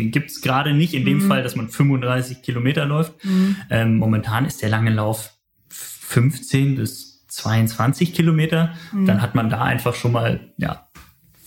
[0.00, 1.28] den gibt's gerade nicht in dem Mhm.
[1.28, 3.24] Fall, dass man 35 Kilometer läuft.
[3.24, 3.56] Mhm.
[3.70, 5.32] Ähm, momentan ist der lange Lauf
[5.68, 8.74] 15 bis 22 Kilometer.
[8.92, 9.06] Mhm.
[9.06, 10.87] Dann hat man da einfach schon mal ja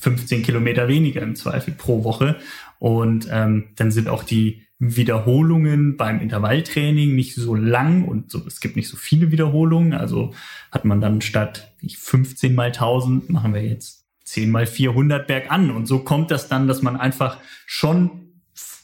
[0.02, 2.38] 15 Kilometer weniger im Zweifel pro Woche.
[2.80, 8.60] Und ähm, dann sind auch die Wiederholungen beim Intervalltraining nicht so lang und so, es
[8.60, 9.94] gibt nicht so viele Wiederholungen.
[9.94, 10.34] Also
[10.72, 15.70] hat man dann statt 15 mal 1000 machen wir jetzt 10 mal 400 bergan.
[15.70, 17.38] Und so kommt das dann, dass man einfach
[17.68, 18.10] schon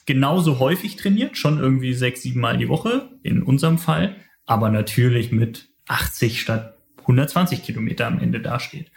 [0.06, 5.32] genauso häufig trainiert, schon irgendwie sechs, sieben Mal die Woche in unserem Fall, aber natürlich
[5.32, 6.77] mit 80 statt
[7.08, 8.91] 120 Kilometer am Ende dasteht.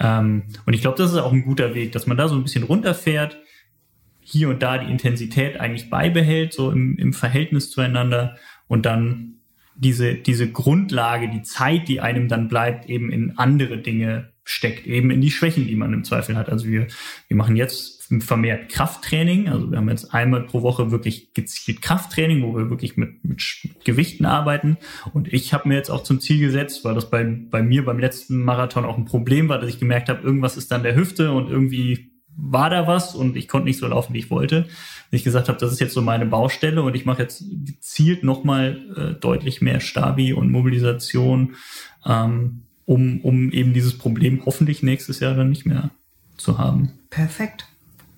[0.00, 2.42] Ähm, und ich glaube, das ist auch ein guter Weg, dass man da so ein
[2.42, 3.38] bisschen runterfährt,
[4.20, 8.36] hier und da die Intensität eigentlich beibehält, so im, im Verhältnis zueinander
[8.68, 9.40] und dann
[9.74, 15.10] diese, diese Grundlage, die Zeit, die einem dann bleibt, eben in andere Dinge steckt, eben
[15.10, 16.50] in die Schwächen, die man im Zweifel hat.
[16.50, 16.86] Also wir,
[17.28, 19.48] wir machen jetzt vermehrt Krafttraining.
[19.48, 23.40] Also wir haben jetzt einmal pro Woche wirklich gezielt Krafttraining, wo wir wirklich mit, mit
[23.84, 24.76] Gewichten arbeiten.
[25.12, 28.00] Und ich habe mir jetzt auch zum Ziel gesetzt, weil das bei, bei mir beim
[28.00, 31.30] letzten Marathon auch ein Problem war, dass ich gemerkt habe, irgendwas ist dann der Hüfte
[31.30, 34.62] und irgendwie war da was und ich konnte nicht so laufen, wie ich wollte.
[34.62, 38.24] Und ich gesagt habe, das ist jetzt so meine Baustelle und ich mache jetzt gezielt
[38.24, 41.54] nochmal äh, deutlich mehr Stabi und Mobilisation,
[42.06, 45.90] ähm, um, um eben dieses Problem hoffentlich nächstes Jahr dann nicht mehr
[46.36, 46.92] zu haben.
[47.10, 47.69] Perfekt.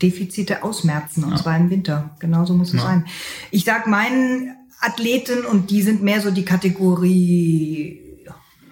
[0.02, 1.36] Defizite ausmerzen, und ja.
[1.36, 2.10] zwar im Winter.
[2.18, 2.86] Genauso muss es ja.
[2.88, 3.06] sein.
[3.50, 8.00] Ich sag meinen Athleten, und die sind mehr so die Kategorie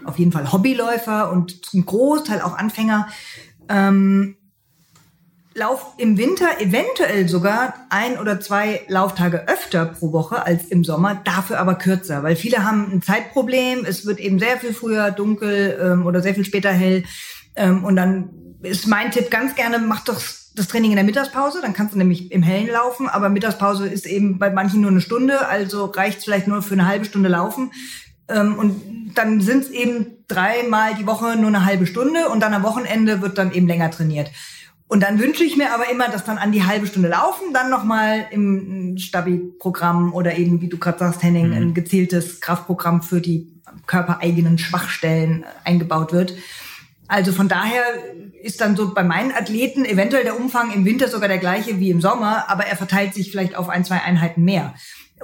[0.04, 3.08] auf jeden Fall Hobbyläufer und zum Großteil auch Anfänger,
[3.68, 4.36] ähm,
[5.54, 11.20] lauf im Winter eventuell sogar ein oder zwei Lauftage öfter pro Woche als im Sommer,
[11.24, 13.84] dafür aber kürzer, weil viele haben ein Zeitproblem.
[13.84, 17.04] Es wird eben sehr viel früher dunkel ähm, oder sehr viel später hell.
[17.56, 18.30] Ähm, und dann
[18.62, 20.20] ist mein Tipp ganz gerne, mach doch
[20.54, 24.06] das Training in der Mittagspause, dann kannst du nämlich im Hellen laufen, aber Mittagspause ist
[24.06, 27.72] eben bei manchen nur eine Stunde, also reicht vielleicht nur für eine halbe Stunde laufen.
[28.28, 32.54] Ähm, und dann sind es eben dreimal die Woche nur eine halbe Stunde und dann
[32.54, 34.30] am Wochenende wird dann eben länger trainiert.
[34.86, 37.70] Und dann wünsche ich mir aber immer, dass dann an die halbe Stunde laufen, dann
[37.70, 41.54] nochmal im Stabi-Programm oder eben, wie du gerade sagst, Henning, mhm.
[41.54, 46.34] ein gezieltes Kraftprogramm für die körpereigenen Schwachstellen eingebaut wird.
[47.10, 47.82] Also von daher
[48.40, 51.90] ist dann so bei meinen Athleten eventuell der Umfang im Winter sogar der gleiche wie
[51.90, 54.74] im Sommer, aber er verteilt sich vielleicht auf ein, zwei Einheiten mehr.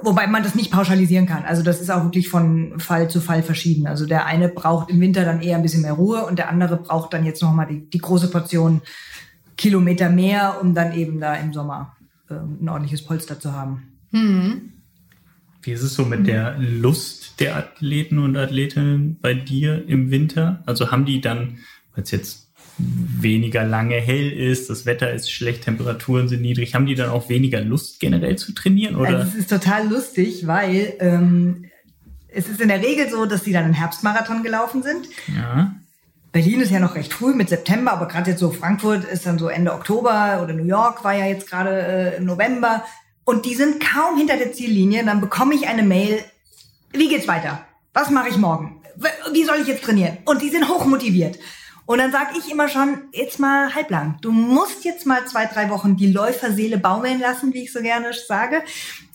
[0.03, 1.45] Wobei man das nicht pauschalisieren kann.
[1.45, 3.87] Also das ist auch wirklich von Fall zu Fall verschieden.
[3.87, 6.75] Also der eine braucht im Winter dann eher ein bisschen mehr Ruhe und der andere
[6.75, 8.81] braucht dann jetzt nochmal die, die große Portion
[9.55, 11.95] Kilometer mehr, um dann eben da im Sommer
[12.29, 13.97] äh, ein ordentliches Polster zu haben.
[14.11, 14.73] Mhm.
[15.67, 20.63] Wie ist es so mit der Lust der Athleten und Athletinnen bei dir im Winter?
[20.65, 21.57] Also haben die dann,
[21.97, 26.85] weil es jetzt weniger lange hell ist, das Wetter ist schlecht, Temperaturen sind niedrig, haben
[26.85, 28.95] die dann auch weniger Lust generell zu trainieren?
[28.95, 29.17] Oder?
[29.17, 31.65] Also es ist total lustig, weil ähm,
[32.27, 35.07] es ist in der Regel so, dass die dann einen Herbstmarathon gelaufen sind.
[35.35, 35.75] Ja.
[36.31, 39.39] Berlin ist ja noch recht früh mit September, aber gerade jetzt so Frankfurt ist dann
[39.39, 42.83] so Ende Oktober oder New York war ja jetzt gerade äh, im November.
[43.23, 45.03] Und die sind kaum hinter der Ziellinie.
[45.03, 46.19] Dann bekomme ich eine Mail.
[46.93, 47.65] Wie geht's weiter?
[47.93, 48.81] Was mache ich morgen?
[49.33, 50.19] Wie soll ich jetzt trainieren?
[50.25, 51.37] Und die sind hochmotiviert.
[51.87, 54.17] Und dann sage ich immer schon, jetzt mal halblang.
[54.21, 58.11] Du musst jetzt mal zwei, drei Wochen die Läuferseele baumeln lassen, wie ich so gerne
[58.11, 58.61] sage.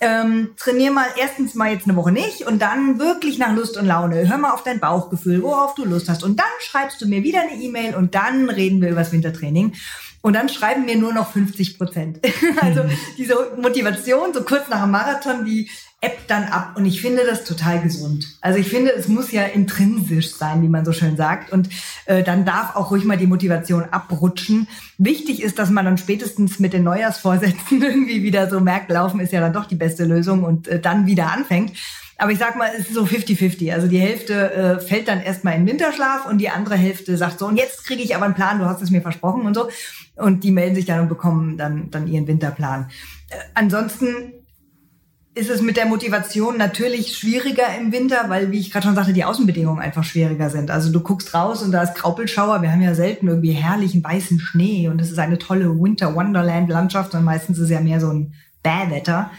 [0.00, 3.84] Ähm, trainier mal erstens mal jetzt eine Woche nicht und dann wirklich nach Lust und
[3.84, 4.26] Laune.
[4.26, 6.24] Hör mal auf dein Bauchgefühl, worauf du Lust hast.
[6.24, 9.74] Und dann schreibst du mir wieder eine E-Mail und dann reden wir über das Wintertraining.
[10.22, 12.20] Und dann schreiben wir nur noch 50 Prozent.
[12.62, 12.84] also
[13.18, 15.68] diese Motivation, so kurz nach dem Marathon, die
[16.02, 16.72] ebbt dann ab.
[16.74, 18.26] Und ich finde das total gesund.
[18.40, 21.52] Also ich finde, es muss ja intrinsisch sein, wie man so schön sagt.
[21.52, 21.68] Und
[22.06, 24.66] äh, dann darf auch ruhig mal die Motivation abrutschen.
[24.98, 29.32] Wichtig ist, dass man dann spätestens mit den Neujahrsvorsätzen irgendwie wieder so merkt, Laufen ist
[29.32, 31.72] ja dann doch die beste Lösung und äh, dann wieder anfängt.
[32.18, 33.72] Aber ich sag mal, es ist so 50-50.
[33.72, 37.46] Also die Hälfte äh, fällt dann erstmal in Winterschlaf und die andere Hälfte sagt so,
[37.46, 39.68] und jetzt kriege ich aber einen Plan, du hast es mir versprochen und so.
[40.16, 42.90] Und die melden sich dann und bekommen dann, dann ihren Winterplan.
[43.30, 44.34] Äh, ansonsten
[45.34, 49.14] ist es mit der Motivation natürlich schwieriger im Winter, weil, wie ich gerade schon sagte,
[49.14, 50.70] die Außenbedingungen einfach schwieriger sind.
[50.70, 52.60] Also du guckst raus und da ist Graupelschauer.
[52.60, 56.68] Wir haben ja selten irgendwie herrlichen weißen Schnee und es ist eine tolle Winter Wonderland
[56.68, 59.30] Landschaft und meistens ist ja mehr so ein Bähwetter.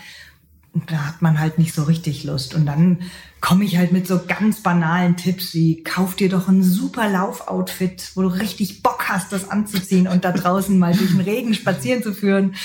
[0.87, 2.55] Da hat man halt nicht so richtig Lust.
[2.55, 3.03] Und dann
[3.39, 8.13] komme ich halt mit so ganz banalen Tipps wie, kauf dir doch ein super Laufoutfit,
[8.15, 12.01] wo du richtig Bock hast, das anzuziehen und da draußen mal durch den Regen spazieren
[12.01, 12.55] zu führen.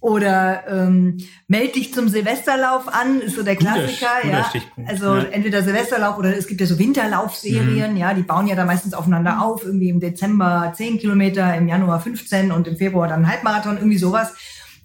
[0.00, 4.06] Oder ähm, meld dich zum Silvesterlauf an, ist so der Klassiker.
[4.22, 4.52] Guter, ja.
[4.52, 5.22] Guter also ja.
[5.24, 7.96] entweder Silvesterlauf oder es gibt ja so Winterlaufserien, mhm.
[7.96, 12.00] ja, die bauen ja da meistens aufeinander auf, irgendwie im Dezember 10 Kilometer, im Januar
[12.00, 14.32] 15 und im Februar dann Halbmarathon, irgendwie sowas.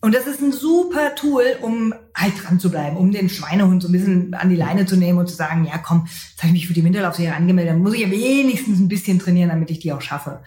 [0.04, 3.90] Und das ist ein super Tool, um halt dran zu bleiben, um den Schweinehund so
[3.90, 6.54] ein bisschen an die Leine zu nehmen und zu sagen, ja komm, jetzt habe ich
[6.54, 9.80] mich für die Winterlaufserie angemeldet, dann muss ich ja wenigstens ein bisschen trainieren, damit ich
[9.80, 10.42] die auch schaffe.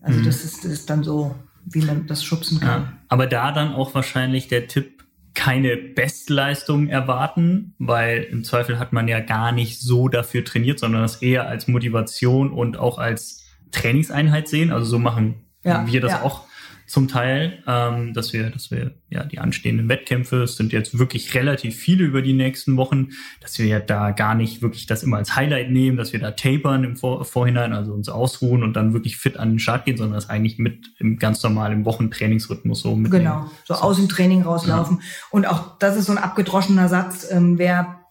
[0.00, 0.24] Also mhm.
[0.24, 2.82] das, ist, das ist dann so wie man das schubsen kann.
[2.82, 5.02] Ja, aber da dann auch wahrscheinlich der Tipp,
[5.34, 11.02] keine Bestleistung erwarten, weil im Zweifel hat man ja gar nicht so dafür trainiert, sondern
[11.02, 14.72] das eher als Motivation und auch als Trainingseinheit sehen.
[14.72, 16.22] Also so machen ja, wir das ja.
[16.22, 16.44] auch
[16.92, 21.34] zum Teil, ähm, dass wir, dass wir ja die anstehenden Wettkämpfe, es sind jetzt wirklich
[21.34, 25.16] relativ viele über die nächsten Wochen, dass wir ja da gar nicht wirklich das immer
[25.16, 28.92] als Highlight nehmen, dass wir da tapern im Vor Vorhinein, also uns ausruhen und dann
[28.92, 32.94] wirklich fit an den Start gehen, sondern das eigentlich mit im ganz normalen Wochentrainingsrhythmus so
[32.94, 34.98] mit Genau, so, aus dem Training rauslaufen.
[34.98, 35.04] Ja.
[35.30, 38.01] Und auch das ist so ein abgedroschener Satz, ähm, wer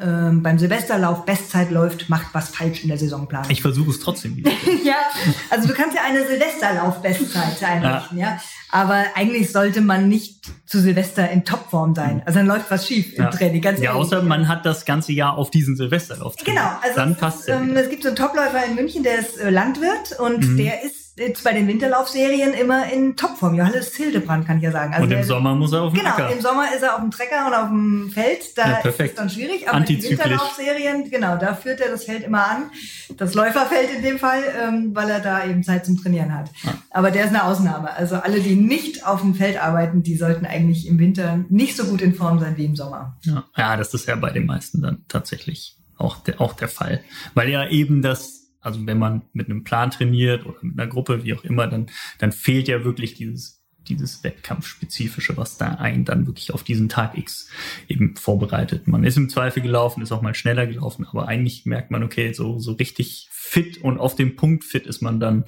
[0.00, 3.50] ähm, beim Silvesterlauf Bestzeit läuft, macht was falsch in der Saisonplanung.
[3.50, 4.50] Ich versuche es trotzdem wieder.
[4.84, 4.96] ja,
[5.50, 8.26] also du kannst ja eine Silvesterlauf-Bestzeit einrichten, ja.
[8.26, 8.40] ja.
[8.70, 12.22] Aber eigentlich sollte man nicht zu Silvester in Topform sein.
[12.24, 13.60] Also dann läuft was schief im Training.
[13.60, 14.00] Ganz ja, ehrlich.
[14.00, 16.36] außer man hat das ganze Jahr auf diesen Silvesterlauf.
[16.42, 19.38] Genau, also dann passt es, ähm, es gibt so einen Topläufer in München, der ist
[19.38, 20.56] äh, Landwirt und mhm.
[20.56, 23.54] der ist jetzt bei den Winterlaufserien immer in Topform.
[23.54, 24.94] Johannes Hildebrand kann ich ja sagen.
[24.94, 26.32] Also und im Sommer muss er auf dem Genau, Acker.
[26.32, 28.56] im Sommer ist er auf dem Trecker und auf dem Feld.
[28.56, 29.68] Da ja, ist es dann schwierig.
[29.68, 32.70] Aber die Winterlaufserien, genau, da führt er das Feld immer an.
[33.16, 36.50] Das Läuferfeld in dem Fall, ähm, weil er da eben Zeit zum Trainieren hat.
[36.64, 36.74] Ja.
[36.90, 37.92] Aber der ist eine Ausnahme.
[37.94, 41.84] Also alle, die nicht auf dem Feld arbeiten, die sollten eigentlich im Winter nicht so
[41.84, 43.18] gut in Form sein wie im Sommer.
[43.22, 47.02] Ja, ja das ist ja bei den meisten dann tatsächlich auch der, auch der Fall.
[47.34, 51.24] Weil ja eben das also wenn man mit einem Plan trainiert oder mit einer Gruppe,
[51.24, 51.86] wie auch immer, dann,
[52.18, 57.18] dann fehlt ja wirklich dieses dieses Wettkampfspezifische, was da einen dann wirklich auf diesen Tag
[57.18, 57.48] X
[57.88, 58.86] eben vorbereitet.
[58.86, 62.32] Man ist im Zweifel gelaufen, ist auch mal schneller gelaufen, aber eigentlich merkt man, okay,
[62.32, 65.44] so, so richtig fit und auf dem Punkt fit ist man dann,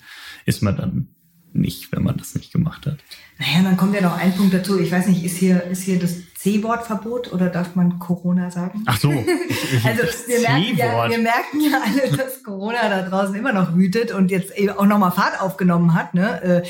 [0.47, 1.09] ist man dann
[1.53, 2.99] nicht, wenn man das nicht gemacht hat.
[3.39, 4.81] Naja, dann kommt ja noch ein Punkt dazu.
[4.81, 8.83] Ich weiß nicht, ist hier, ist hier das C-Wort-Verbot oder darf man Corona sagen?
[8.85, 9.09] Ach so.
[9.85, 14.13] also wir merken, ja, wir merken ja alle, dass Corona da draußen immer noch wütet
[14.13, 16.13] und jetzt eben auch nochmal Fahrt aufgenommen hat.
[16.13, 16.43] Ne?
[16.43, 16.63] Äh,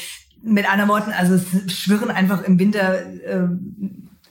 [0.44, 3.48] mit anderen Worten, also es schwirren einfach im Winter, äh,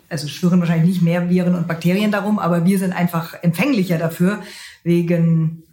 [0.07, 4.39] also schwirren wahrscheinlich nicht mehr Viren und Bakterien darum, aber wir sind einfach empfänglicher dafür
[4.85, 5.63] wegen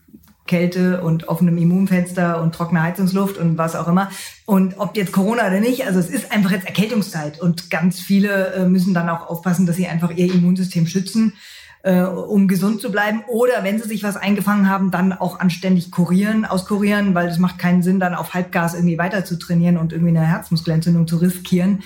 [0.51, 4.11] Kälte und offenem Immunfenster und trockener Heizungsluft und was auch immer.
[4.47, 8.53] Und ob jetzt Corona oder nicht, also es ist einfach jetzt Erkältungszeit und ganz viele
[8.55, 11.35] äh, müssen dann auch aufpassen, dass sie einfach ihr Immunsystem schützen,
[11.85, 13.23] äh, um gesund zu bleiben.
[13.29, 17.61] Oder wenn sie sich was eingefangen haben, dann auch anständig kurieren, auskurieren, weil es macht
[17.61, 21.85] keinen Sinn, dann auf Halbgas irgendwie weiter zu trainieren und irgendwie eine Herzmuskelentzündung zu riskieren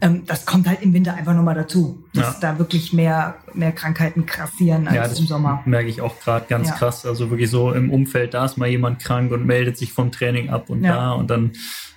[0.00, 2.52] ähm, das kommt halt im Winter einfach nochmal dazu, dass ja.
[2.52, 5.62] da wirklich mehr, mehr Krankheiten krassieren als ja, das im Sommer.
[5.64, 6.74] Merke ich auch gerade ganz ja.
[6.74, 7.06] krass.
[7.06, 10.50] Also wirklich so im Umfeld, da ist mal jemand krank und meldet sich vom Training
[10.50, 11.52] ab und da und dann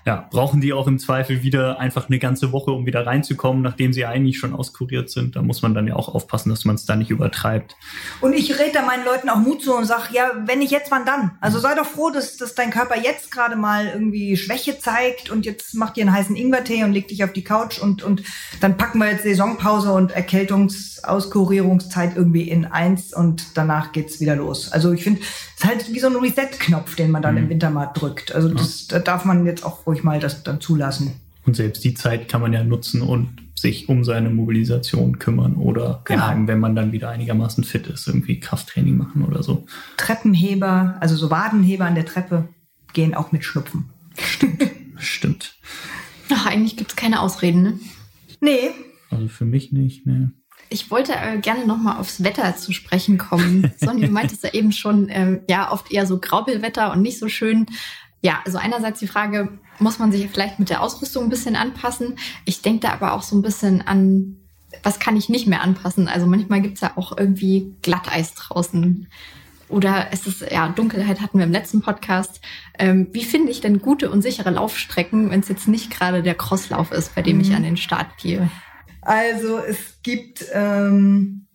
[0.08, 3.92] ja, brauchen die auch im Zweifel wieder einfach eine ganze Woche, um wieder reinzukommen, nachdem
[3.92, 5.36] sie eigentlich schon auskuriert sind.
[5.36, 7.76] Da muss man dann ja auch aufpassen, dass man es da nicht übertreibt.
[8.22, 10.92] Und ich rede da meinen Leuten auch Mut zu und sage, ja, wenn nicht jetzt,
[10.92, 11.32] wann dann?
[11.42, 15.46] Also sei doch froh, dass, dass dein Körper jetzt gerade mal irgendwie Schwäche zeigt und
[15.46, 18.24] jetzt mach dir einen heißen Ingwertee und leg dich auf die Couch und, und
[18.62, 24.72] dann packen wir jetzt Saisonpause und Erkältungsauskurierungszeit irgendwie in eins und danach geht's wieder los.
[24.72, 27.44] Also ich finde, es ist halt wie so ein Reset-Knopf, den man dann mhm.
[27.44, 28.32] im Winter mal drückt.
[28.32, 31.14] Also das, da darf man jetzt auch ruhig ruhig mal das dann zulassen.
[31.46, 36.02] Und selbst die Zeit kann man ja nutzen und sich um seine Mobilisation kümmern oder
[36.04, 36.30] genau.
[36.30, 39.66] ja, wenn man dann wieder einigermaßen fit ist, irgendwie Krafttraining machen oder so.
[39.98, 42.50] Treppenheber, also so Wadenheber an der Treppe
[42.94, 43.90] gehen auch mit Schnupfen.
[44.20, 44.64] Stimmt,
[44.98, 45.56] stimmt.
[46.32, 47.80] Ach, eigentlich gibt es keine Ausreden, ne?
[48.42, 48.70] Nee.
[49.10, 50.34] Also für mich nicht, ne.
[50.70, 53.72] Ich wollte äh, gerne nochmal aufs Wetter zu sprechen kommen.
[53.80, 57.30] Sonny, du meintest ja eben schon, ähm, ja, oft eher so Graubelwetter und nicht so
[57.30, 57.68] schön.
[58.22, 62.18] Ja, also einerseits die Frage, muss man sich vielleicht mit der Ausrüstung ein bisschen anpassen?
[62.46, 64.38] Ich denke da aber auch so ein bisschen an,
[64.84, 66.08] was kann ich nicht mehr anpassen?
[66.08, 69.08] Also manchmal gibt's ja auch irgendwie Glatteis draußen.
[69.70, 72.40] Oder es ist, ja, Dunkelheit hatten wir im letzten Podcast.
[72.80, 76.36] Ähm, wie finde ich denn gute und sichere Laufstrecken, wenn es jetzt nicht gerade der
[76.36, 77.42] Crosslauf ist, bei dem mhm.
[77.42, 78.50] ich an den Start gehe?
[79.02, 81.47] Also es gibt ähm,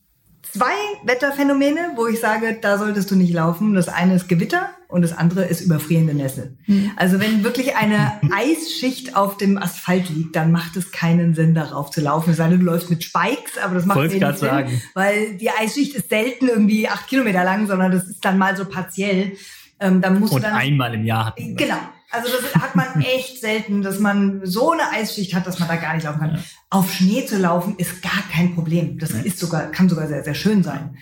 [0.53, 3.75] zwei Wetterphänomene, wo ich sage, da solltest du nicht laufen.
[3.75, 6.57] Das eine ist Gewitter und das andere ist überfrierende Nässe.
[6.67, 6.93] Mhm.
[6.97, 11.91] Also wenn wirklich eine Eisschicht auf dem Asphalt liegt, dann macht es keinen Sinn, darauf
[11.91, 12.31] zu laufen.
[12.31, 14.83] Es sei denn, du läufst mit Spikes, aber das macht wenig Sinn, sagen.
[14.95, 18.67] weil die Eisschicht ist selten irgendwie acht Kilometer lang, sondern das ist dann mal so
[18.67, 19.33] partiell.
[19.81, 21.79] Ähm, dann musst und du dann, einmal im Jahr hat man Genau.
[22.13, 25.77] Also das hat man echt selten, dass man so eine Eisschicht hat, dass man da
[25.77, 26.35] gar nicht laufen kann.
[26.35, 26.43] Ja.
[26.71, 28.99] Auf Schnee zu laufen ist gar kein Problem.
[28.99, 30.99] Das ist sogar, kann sogar sehr, sehr schön sein.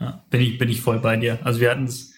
[0.00, 1.38] Ja, bin ich, bin ich voll bei dir.
[1.44, 2.12] Also wir hatten es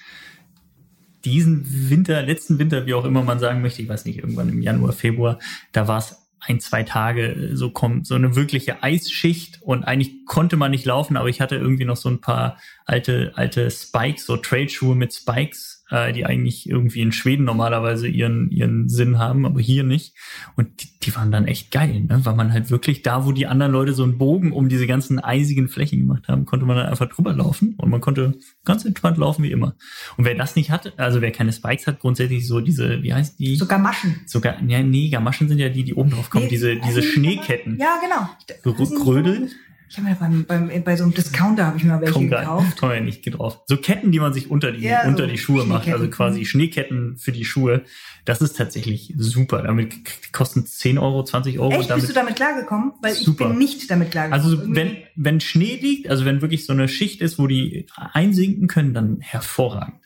[1.25, 4.63] diesen Winter, letzten Winter, wie auch immer man sagen möchte, ich weiß nicht, irgendwann im
[4.63, 5.39] Januar, Februar,
[5.73, 10.57] da war es ein, zwei Tage so kommt, so eine wirkliche Eisschicht und eigentlich konnte
[10.57, 14.37] man nicht laufen, aber ich hatte irgendwie noch so ein paar alte, alte Spikes, so
[14.37, 19.61] Trailschuhe mit Spikes äh, die eigentlich irgendwie in Schweden normalerweise ihren, ihren Sinn haben, aber
[19.61, 20.15] hier nicht.
[20.57, 22.21] Und die, die waren dann echt geil, ne?
[22.25, 25.19] weil man halt wirklich da, wo die anderen Leute so einen Bogen um diese ganzen
[25.19, 29.19] eisigen Flächen gemacht haben, konnte man dann einfach drüber laufen und man konnte ganz entspannt
[29.19, 29.77] laufen wie immer.
[30.17, 33.39] Und wer das nicht hat, also wer keine Spikes hat, grundsätzlich so diese, wie heißt
[33.39, 33.57] die?
[33.57, 34.21] Sogar Maschen.
[34.27, 37.79] Sogar, ja, nee, Gamaschen sind ja die, die oben drauf kommen, Nee, diese, diese Schneeketten.
[37.79, 38.29] Ja, genau.
[38.63, 39.49] So Weiß nicht, Krödel.
[39.89, 42.41] Ich habe mir beim, beim, bei so einem Discounter habe ich mir welche Komm, gar,
[42.41, 42.77] gekauft.
[42.81, 43.61] komm ja nicht geht drauf.
[43.67, 46.45] So Ketten, die man sich unter die, Ja, so unter die Schuhe macht, also quasi
[46.47, 47.83] Schneeketten für die Schuhe.
[48.25, 49.63] Das ist tatsächlich super.
[49.63, 49.95] Damit
[50.33, 51.73] kosten 10 Euro, 20 Euro.
[51.73, 52.93] Echt, damit, bist du damit klargekommen?
[53.03, 53.45] Weil Super.
[53.45, 54.45] ich bin nicht damit klargekommen.
[54.45, 57.87] also Irgendwie- wenn, wenn Schnee liegt, also wenn wirklich so eine Schicht ist, wo die
[57.97, 60.01] einsinken können, dann hervorragend.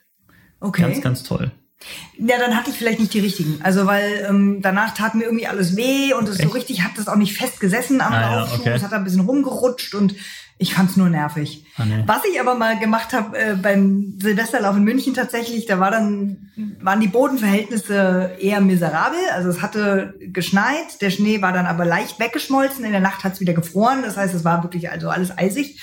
[0.60, 0.82] okay.
[0.82, 1.52] Ganz, ganz toll.
[2.18, 3.60] Ja, dann hatte ich vielleicht nicht die richtigen.
[3.62, 7.06] Also weil ähm, danach tat mir irgendwie alles weh und es so richtig hat das
[7.08, 8.60] auch nicht fest gesessen am Ah, ja, Laufschuh.
[8.60, 8.72] okay.
[8.74, 10.14] Es hat ein bisschen rumgerutscht und
[10.60, 11.64] ich fand's nur nervig.
[11.76, 12.02] Ah, nee.
[12.06, 16.50] Was ich aber mal gemacht habe äh, beim Silvesterlauf in München tatsächlich, da war dann
[16.80, 19.18] waren die Bodenverhältnisse eher miserabel.
[19.34, 22.84] Also es hatte geschneit, der Schnee war dann aber leicht weggeschmolzen.
[22.84, 24.02] In der Nacht hat's wieder gefroren.
[24.04, 25.80] Das heißt, es war wirklich also alles eisig.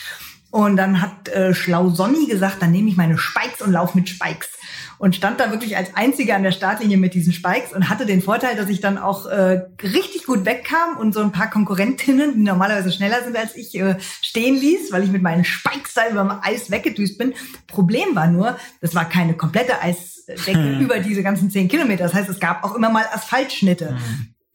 [0.52, 4.08] Und dann hat äh, schlau Sonny gesagt, dann nehme ich meine Spikes und lauf mit
[4.10, 4.50] Spikes.
[4.98, 8.22] Und stand da wirklich als Einziger an der Startlinie mit diesen Spikes und hatte den
[8.22, 12.44] Vorteil, dass ich dann auch äh, richtig gut wegkam und so ein paar Konkurrentinnen, die
[12.44, 16.22] normalerweise schneller sind als ich, äh, stehen ließ, weil ich mit meinen Spikes da über
[16.22, 17.34] dem Eis weggedüst bin.
[17.68, 22.04] Problem war nur, das war keine komplette Eisdecke über diese ganzen zehn Kilometer.
[22.04, 23.98] Das heißt, es gab auch immer mal Asphaltschnitte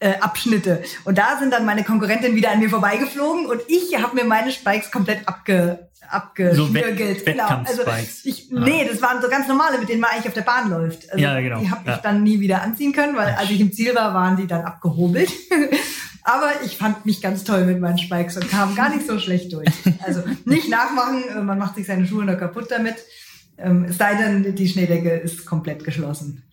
[0.01, 0.83] äh, Abschnitte.
[1.05, 4.51] Und da sind dann meine Konkurrentinnen wieder an mir vorbeigeflogen und ich habe mir meine
[4.51, 7.25] Spikes komplett abge So abgeschnürgelt.
[7.25, 7.47] genau.
[7.65, 7.83] Also
[8.25, 8.59] ich, Ah.
[8.65, 11.09] nee, das waren so ganz normale, mit denen man eigentlich auf der Bahn läuft.
[11.11, 11.59] Also Ja, genau.
[11.61, 11.97] Die habe ich Ja.
[11.97, 15.31] dann nie wieder anziehen können, weil als ich im Ziel war, waren die dann abgehobelt.
[16.23, 19.53] Aber ich fand mich ganz toll mit meinen Spikes und kam gar nicht so schlecht
[19.53, 19.69] durch.
[20.05, 22.95] Also nicht nachmachen, äh, man macht sich seine Schuhe noch kaputt damit.
[23.57, 26.43] Ähm, Es sei denn, die Schneedecke ist komplett geschlossen.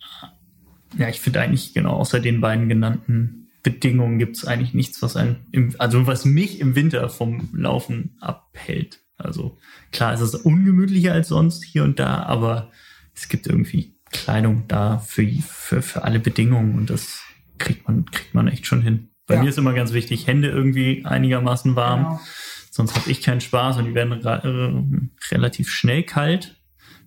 [0.97, 5.45] Ja, ich finde eigentlich, genau, außer den beiden genannten Bedingungen gibt's eigentlich nichts, was ein,
[5.51, 9.01] im, also was mich im Winter vom Laufen abhält.
[9.17, 9.57] Also
[9.91, 12.71] klar, es ist ungemütlicher als sonst hier und da, aber
[13.13, 17.21] es gibt irgendwie Kleidung da für, für, für alle Bedingungen und das
[17.57, 19.09] kriegt man, kriegt man echt schon hin.
[19.27, 19.41] Bei Ja.
[19.43, 22.19] mir ist immer ganz wichtig, Hände irgendwie einigermaßen warm, Genau.
[22.71, 26.55] sonst habe ich keinen Spaß und die werden äh, relativ schnell kalt.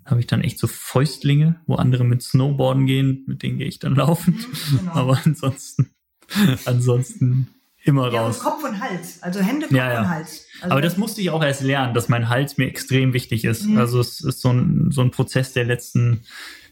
[0.04, 3.78] Habe ich dann echt so Fäustlinge, wo andere mit Snowboarden gehen, mit denen gehe ich
[3.78, 4.44] dann laufen.
[4.78, 4.92] genau.
[4.94, 5.90] Aber ansonsten,
[6.64, 7.48] ansonsten
[7.84, 8.38] immer Ja, und raus.
[8.40, 9.22] Kopf und Hals.
[9.22, 10.00] Also Hände, Kopf Ja, ja.
[10.02, 10.46] und Hals.
[10.60, 13.66] Also Aber das musste ich auch erst lernen, dass mein Hals mir extrem wichtig ist.
[13.66, 13.78] Mhm.
[13.78, 16.20] Also es ist so ein, so ein Prozess der letzten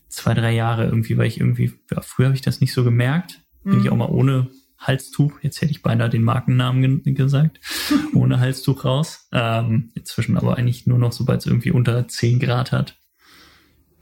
[0.08, 3.40] zwei, drei Jahre irgendwie, weil ich irgendwie, ja, früher habe ich das nicht so gemerkt.
[3.64, 3.80] Bin Mhm.
[3.80, 7.60] ich auch mal ohne Halstuch, jetzt hätte ich beinahe den Markennamen gen- gesagt,
[8.14, 9.28] ohne Halstuch raus.
[9.32, 12.96] Ähm, inzwischen aber eigentlich nur noch, sobald es irgendwie unter 10 Grad hat.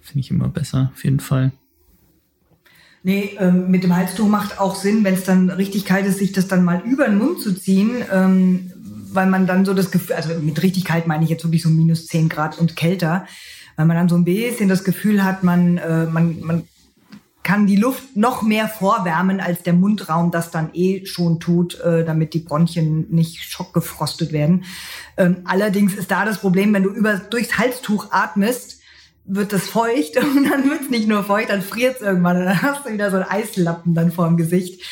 [0.00, 1.52] Finde ich immer besser, auf jeden Fall.
[3.08, 6.32] Nee, ähm, mit dem Halstuch macht auch Sinn, wenn es dann richtig kalt ist, sich
[6.32, 8.70] das dann mal über den Mund zu ziehen, ähm,
[9.10, 11.70] weil man dann so das Gefühl, also mit richtig kalt meine ich jetzt wirklich so
[11.70, 13.26] minus 10 Grad und kälter,
[13.76, 16.68] weil man dann so ein bisschen das Gefühl hat, man, äh, man, man
[17.42, 22.04] kann die Luft noch mehr vorwärmen, als der Mundraum das dann eh schon tut, äh,
[22.04, 24.64] damit die Bronchien nicht schockgefrostet werden.
[25.16, 28.77] Ähm, allerdings ist da das Problem, wenn du über, durchs Halstuch atmest,
[29.28, 32.46] wird das feucht und dann wird es nicht nur feucht, dann friert es irgendwann und
[32.46, 34.82] dann hast du wieder so einen Eislappen dann vorm Gesicht.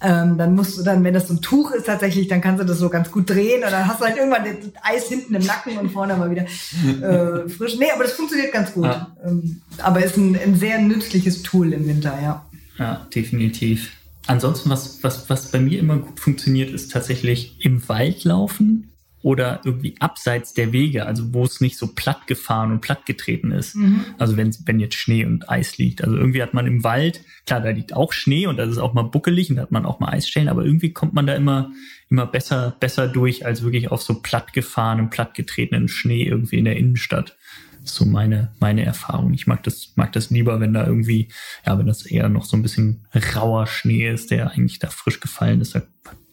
[0.00, 2.66] Ähm, dann musst du dann, wenn das so ein Tuch ist tatsächlich, dann kannst du
[2.66, 5.42] das so ganz gut drehen und dann hast du halt irgendwann das Eis hinten im
[5.42, 7.78] Nacken und vorne mal wieder äh, frisch.
[7.78, 8.84] Nee, aber das funktioniert ganz gut.
[8.84, 9.16] Ja.
[9.24, 12.44] Ähm, aber ist ein, ein sehr nützliches Tool im Winter, ja.
[12.78, 13.92] Ja, definitiv.
[14.26, 18.93] Ansonsten, was, was, was bei mir immer gut funktioniert, ist tatsächlich im Wald laufen
[19.24, 23.52] oder irgendwie abseits der Wege, also wo es nicht so platt gefahren und platt getreten
[23.52, 23.74] ist.
[24.18, 26.04] Also wenn, wenn jetzt Schnee und Eis liegt.
[26.04, 28.92] Also irgendwie hat man im Wald, klar, da liegt auch Schnee und das ist auch
[28.92, 31.72] mal buckelig und da hat man auch mal Eisstellen, aber irgendwie kommt man da immer,
[32.10, 36.66] immer besser, besser durch als wirklich auf so platt gefahrenen, platt getretenen Schnee irgendwie in
[36.66, 37.34] der Innenstadt.
[37.82, 39.32] So meine, meine Erfahrung.
[39.32, 41.28] Ich mag das, mag das lieber, wenn da irgendwie,
[41.64, 45.20] ja, wenn das eher noch so ein bisschen rauer Schnee ist, der eigentlich da frisch
[45.20, 45.82] gefallen ist, da,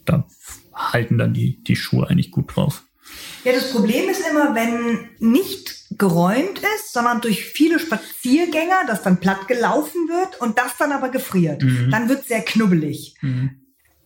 [0.04, 0.28] da
[0.74, 2.84] halten dann die, die Schuhe eigentlich gut drauf.
[3.44, 9.20] Ja, das Problem ist immer, wenn nicht geräumt ist, sondern durch viele Spaziergänger, das dann
[9.20, 11.64] platt gelaufen wird und das dann aber gefriert.
[11.64, 11.90] Mhm.
[11.92, 13.16] Dann wird es sehr knubbelig.
[13.22, 13.62] Mhm.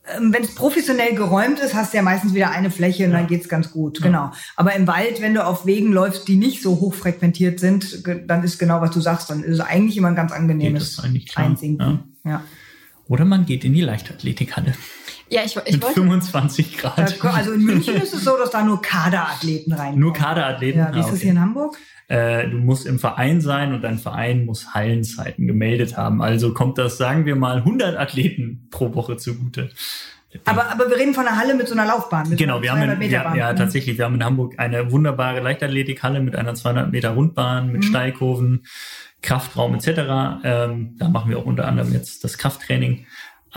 [0.08, 3.28] Ähm, Wenn es professionell geräumt ist, hast du ja meistens wieder eine Fläche und dann
[3.28, 4.02] geht's ganz gut.
[4.02, 4.32] Genau.
[4.56, 8.58] Aber im Wald, wenn du auf Wegen läufst, die nicht so hochfrequentiert sind, dann ist
[8.58, 11.02] genau, was du sagst, dann ist es eigentlich immer ein ganz angenehmes.
[11.36, 12.16] Einsinken.
[12.24, 12.44] Ja.
[13.08, 14.74] Oder man geht in die Leichtathletikhalle.
[15.30, 15.96] Ja, ich, ich Mit wollte.
[16.02, 17.26] 25 Grad.
[17.26, 20.00] Also in München ist es so, dass da nur Kaderathleten reinkommen.
[20.00, 20.80] Nur Kaderathleten.
[20.80, 21.22] Ja, wie ist Ah, das okay.
[21.24, 21.78] hier in Hamburg?
[22.08, 26.22] Äh, du musst im Verein sein und dein Verein muss Hallenzeiten gemeldet haben.
[26.22, 29.72] Also kommt das, sagen wir mal, 100 Athleten pro Woche zugute.
[30.44, 32.30] Aber, aber wir reden von einer Halle mit so einer Laufbahn.
[32.30, 33.56] Mit Genau, wir haben, 200 in, Meter ja, Mhm.
[33.56, 37.88] tatsächlich, wir haben in Hamburg eine wunderbare Leichtathletikhalle mit einer 200 Meter Rundbahn, mit Mhm.
[37.88, 38.66] Steilkurven,
[39.22, 40.42] Kraftraum etc.
[40.44, 43.08] Ähm, da machen wir auch unter anderem jetzt das Krafttraining.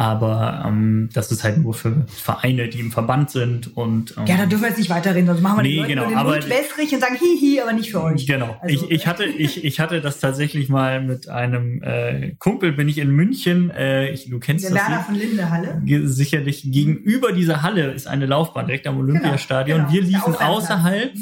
[0.01, 4.37] Aber ähm, das ist halt nur für Vereine, die im Verband sind und ähm, Ja,
[4.37, 6.31] da dürfen wir jetzt nicht weiterreden, sonst machen wir Nee, die Leute genau, den aber-
[6.35, 8.25] Mund wässrig und sagen hihi, aber nicht für euch.
[8.25, 8.57] Genau.
[8.61, 12.89] Also, ich, ich hatte ich, ich hatte das tatsächlich mal mit einem äh, Kumpel, bin
[12.89, 13.71] ich in München.
[13.71, 15.83] Äh, ich, du kennst Der das Werner von Linde Halle.
[16.07, 19.79] Sicherlich gegenüber dieser Halle ist eine Laufbahn direkt am Olympiastadion.
[19.81, 19.93] genau.
[19.93, 21.13] Wir Der liefen außerhalb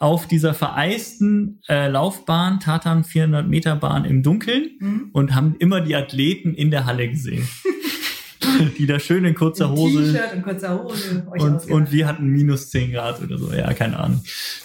[0.00, 5.10] auf dieser vereisten äh, Laufbahn, Tatan 400 Meter Bahn im Dunkeln Mhm.
[5.12, 7.46] und haben immer die Athleten in der Halle gesehen.
[8.78, 11.26] die da schön in kurzer Hose T-Shirt und kurzer Hose.
[11.30, 14.22] und, und wir hatten minus 10 Grad oder so, ja, keine Ahnung.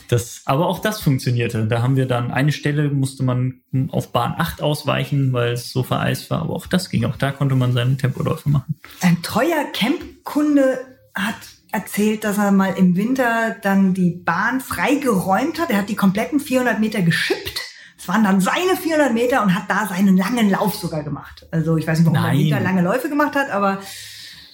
[0.09, 1.65] Das, aber auch das funktionierte.
[1.65, 5.83] Da haben wir dann eine Stelle, musste man auf Bahn 8 ausweichen, weil es so
[5.83, 6.41] vereist war.
[6.41, 7.05] Aber auch das ging.
[7.05, 8.75] Auch da konnte man seine Tempoläufe machen.
[9.01, 10.79] Ein treuer Campkunde
[11.15, 11.35] hat
[11.71, 15.71] erzählt, dass er mal im Winter dann die Bahn freigeräumt hat.
[15.71, 17.72] Er hat die kompletten 400 Meter geschippt.
[18.03, 21.47] Es waren dann seine 400 Meter und hat da seinen langen Lauf sogar gemacht.
[21.51, 23.79] Also ich weiß nicht, warum er lange Läufe gemacht hat, aber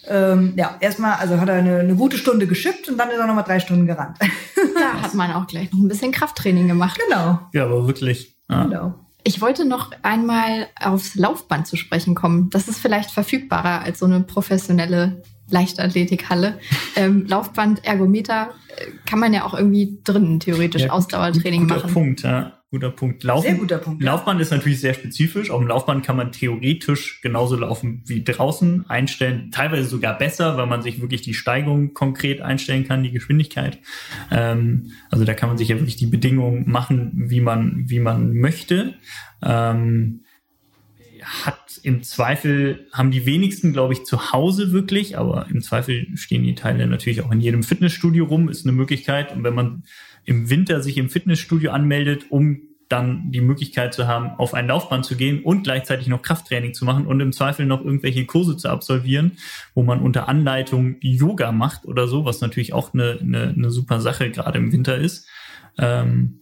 [0.07, 3.25] ähm, ja, erstmal, also hat er eine, eine gute Stunde geschippt und dann ist er
[3.25, 4.19] nochmal drei Stunden gerannt.
[4.75, 6.99] Da hat man auch gleich noch ein bisschen Krafttraining gemacht.
[7.07, 7.39] genau.
[7.53, 8.37] Ja, aber wirklich.
[8.49, 8.65] Ja.
[8.65, 8.93] genau.
[9.23, 12.49] Ich wollte noch einmal aufs Laufband zu sprechen kommen.
[12.51, 16.59] Das ist vielleicht verfügbarer als so eine professionelle Leichtathletikhalle.
[16.95, 21.93] Ähm, Laufband, Ergometer äh, kann man ja auch irgendwie drinnen theoretisch Ja, Ausdauertraining guter machen.
[21.93, 22.58] Punkt, ja.
[22.71, 23.23] Guter Punkt.
[23.23, 24.03] Laufen, Sehr guter Punkt.
[24.03, 25.49] Laufband ist natürlich sehr spezifisch.
[25.49, 29.49] Auf dem Laufband kann man theoretisch genauso laufen wie draußen einstellen.
[29.51, 33.79] Teilweise sogar besser, weil man sich wirklich die Steigung konkret einstellen kann, die Geschwindigkeit.
[34.29, 38.35] Ähm, also da kann man sich ja wirklich die Bedingungen machen, wie man, wie man
[38.35, 38.93] möchte.
[39.41, 40.21] Ähm,
[41.23, 46.43] hat im Zweifel, haben die wenigsten, glaube ich, zu Hause wirklich, aber im Zweifel stehen
[46.43, 49.35] die Teile natürlich auch in jedem Fitnessstudio rum, ist eine Möglichkeit.
[49.35, 49.83] Und wenn man
[50.25, 55.05] im Winter sich im Fitnessstudio anmeldet, um dann die Möglichkeit zu haben, auf ein Laufband
[55.05, 58.67] zu gehen und gleichzeitig noch Krafttraining zu machen und im Zweifel noch irgendwelche Kurse zu
[58.67, 59.37] absolvieren,
[59.75, 64.01] wo man unter Anleitung Yoga macht oder so, was natürlich auch eine, eine, eine super
[64.01, 65.27] Sache gerade im Winter ist.
[65.77, 66.41] Ähm,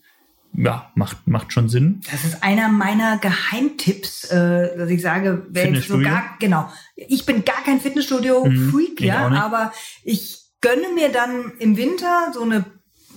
[0.54, 2.02] ja, macht, macht schon Sinn.
[2.10, 6.72] Das ist einer meiner Geheimtipps, äh, dass ich sage, wer jetzt so gar, genau.
[6.96, 9.74] Ich bin gar kein Fitnessstudio-Freak, Mhm, ich ja, aber
[10.04, 12.66] ich gönne mir dann im Winter so eine,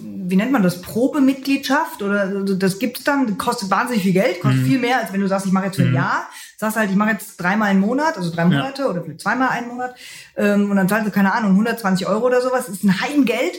[0.03, 4.67] wie nennt man das, Probemitgliedschaft oder das gibt's dann, kostet wahnsinnig viel Geld, kostet Mhm.
[4.67, 5.95] viel mehr, als wenn du sagst, ich mache jetzt für ein Mhm.
[5.97, 6.29] Jahr.
[6.57, 9.69] Sagst halt, ich mache jetzt dreimal einen Monat, also drei Monate oder vielleicht zweimal einen
[9.69, 9.95] Monat
[10.37, 13.57] ähm, und dann zahlst du, keine Ahnung, 120 Euro oder sowas, ist ein Heidengeld.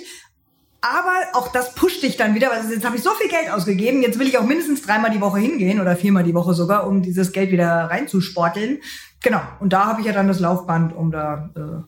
[0.83, 4.01] Aber auch das pusht dich dann wieder, weil jetzt habe ich so viel Geld ausgegeben,
[4.01, 7.03] jetzt will ich auch mindestens dreimal die Woche hingehen oder viermal die Woche sogar, um
[7.03, 8.79] dieses Geld wieder reinzusporteln.
[9.21, 9.41] Genau.
[9.59, 11.83] Und da habe ich ja dann das Laufband, um da äh,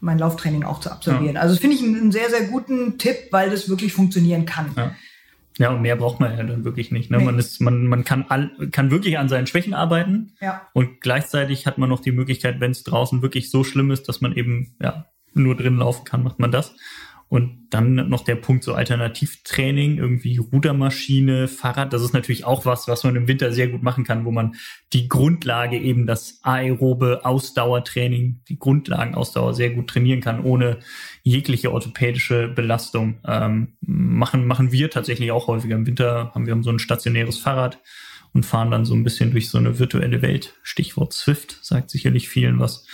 [0.00, 1.36] mein Lauftraining auch zu absolvieren.
[1.36, 4.70] Also das finde ich einen, einen sehr, sehr guten Tipp, weil das wirklich funktionieren kann.
[4.76, 4.94] Ja.
[5.58, 7.10] Ja, und mehr braucht man ja dann wirklich nicht.
[7.10, 7.18] Ne?
[7.18, 7.24] Nee.
[7.24, 10.68] Man, ist, man, man kann, all, kann wirklich an seinen Schwächen arbeiten Ja.
[10.72, 14.20] und gleichzeitig hat man noch die Möglichkeit, wenn es draußen wirklich so schlimm ist, dass
[14.20, 16.74] man eben ja nur drin laufen kann, macht man das.
[17.28, 22.88] Und dann noch der Punkt so Alternativtraining, irgendwie Rudermaschine, Fahrrad, das ist natürlich auch was,
[22.88, 24.54] was man im Winter sehr gut machen kann, wo man
[24.94, 30.78] die Grundlage eben das aerobe Ausdauertraining, die Grundlagenausdauer sehr gut trainieren kann, ohne
[31.22, 33.20] jegliche orthopädische Belastung.
[33.26, 37.78] Ähm, machen, machen wir tatsächlich auch häufiger im Winter, haben wir so ein stationäres Fahrrad
[38.32, 40.54] und fahren dann so ein bisschen durch so eine virtuelle Welt.
[40.62, 42.86] Stichwort Swift sagt sicherlich vielen was.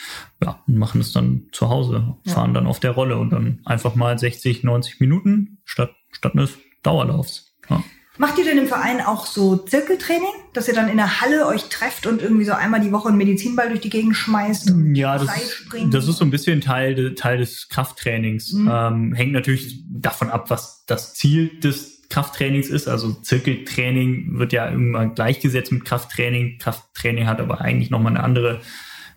[0.42, 3.94] Ja, und machen es dann zu Hause, fahren dann auf der Rolle und dann einfach
[3.94, 7.54] mal 60, 90 Minuten statt, statt eines Dauerlaufs.
[7.68, 7.82] Ja.
[8.16, 11.64] Macht ihr denn im Verein auch so Zirkeltraining, dass ihr dann in der Halle euch
[11.64, 14.70] trefft und irgendwie so einmal die Woche einen Medizinball durch die Gegend schmeißt?
[14.70, 15.90] und Ja, das, Seilspringen?
[15.90, 18.52] das ist so ein bisschen Teil, Teil des Krafttrainings.
[18.52, 18.70] Mhm.
[18.72, 22.86] Ähm, hängt natürlich davon ab, was das Ziel des Krafttrainings ist.
[22.86, 26.58] Also Zirkeltraining wird ja immer gleichgesetzt mit Krafttraining.
[26.58, 28.60] Krafttraining hat aber eigentlich nochmal eine andere,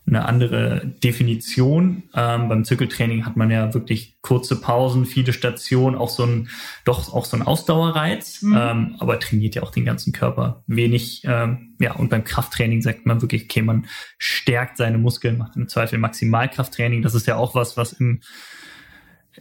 [0.07, 2.03] eine andere Definition.
[2.15, 6.49] Ähm, beim Zirkeltraining hat man ja wirklich kurze Pausen, viele Stationen, auch so ein,
[6.85, 8.57] doch auch so ein Ausdauerreiz, Mhm.
[8.59, 11.21] ähm, aber trainiert ja auch den ganzen Körper wenig.
[11.25, 13.85] Ähm, ja, und beim Krafttraining sagt man wirklich, okay, man
[14.17, 17.03] stärkt seine Muskeln, macht im Zweifel Maximalkrafttraining.
[17.03, 18.21] Das ist ja auch was, was im im-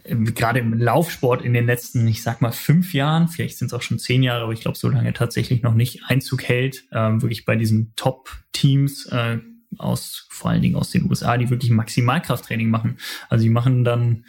[0.03, 3.81] gerade im Laufsport in den letzten, ich sag mal, fünf Jahren, vielleicht sind es auch
[3.81, 6.85] schon zehn Jahre, aber ich glaube, so lange tatsächlich noch nicht Einzug hält.
[6.91, 9.39] Ähm, wirklich bei diesen Top-Teams, äh,
[9.77, 12.97] aus, vor allen Dingen aus den USA, die wirklich Maximalkrafttraining machen.
[13.29, 14.25] Also die machen dann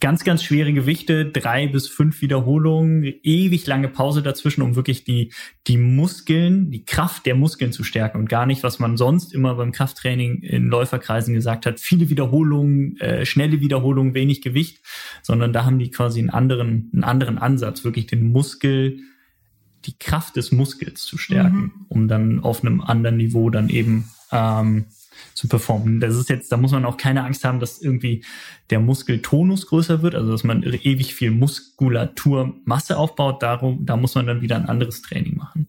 [0.00, 5.32] ganz, ganz schwere Gewichte, drei bis fünf Wiederholungen, ewig lange Pause dazwischen, um wirklich die,
[5.66, 9.56] die Muskeln, die Kraft der Muskeln zu stärken und gar nicht, was man sonst immer
[9.56, 14.84] beim Krafttraining in Läuferkreisen gesagt hat, viele Wiederholungen, äh, schnelle Wiederholungen, wenig Gewicht,
[15.22, 19.00] sondern da haben die quasi einen anderen, einen anderen Ansatz, wirklich den Muskel,
[19.84, 21.86] die Kraft des Muskels zu stärken, mhm.
[21.88, 24.86] um dann auf einem anderen Niveau dann eben ähm,
[25.34, 26.00] zu performen.
[26.00, 28.24] Das ist jetzt, da muss man auch keine Angst haben, dass irgendwie
[28.70, 33.42] der Muskeltonus größer wird, also dass man ewig viel Muskulaturmasse aufbaut.
[33.42, 35.68] Darum, da muss man dann wieder ein anderes Training machen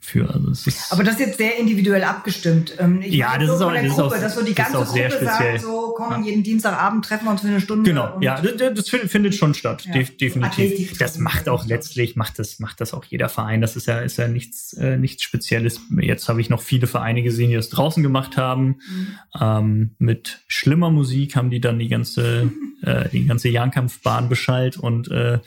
[0.00, 0.28] für.
[0.32, 2.74] Also es ist Aber das ist jetzt sehr individuell abgestimmt.
[2.78, 5.10] Ähm, ich ja, das so ist auch, das ist auch, dass so die ganze Gruppe
[5.10, 5.26] speziell.
[5.26, 7.88] sagt, so komm, jeden Dienstagabend treffen wir uns für eine Stunde.
[7.88, 10.02] Genau, ja, das, das, findet schon statt, ja.
[10.02, 10.96] definitiv.
[10.98, 13.60] Das macht auch letztlich, macht das, macht das auch jeder Verein.
[13.60, 15.80] Das ist ja, ist ja nichts, äh, nichts Spezielles.
[16.00, 18.66] Jetzt habe ich noch viele Vereine gesehen, die das draußen gemacht haben.
[18.66, 19.06] Mhm.
[19.38, 22.39] Ähm, mit schlimmer Musik haben die dann die ganze,
[22.82, 25.38] äh, die ganze Jahrenkampfbahn beschallt und äh,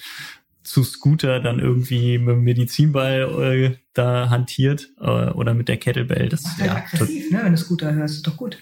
[0.63, 6.29] zu Scooter dann irgendwie mit dem Medizinball äh, da hantiert äh, oder mit der Kettlebell.
[6.29, 7.41] Das ist ja aggressiv, ne?
[7.43, 8.57] Wenn du Scooter hörst, ist doch gut.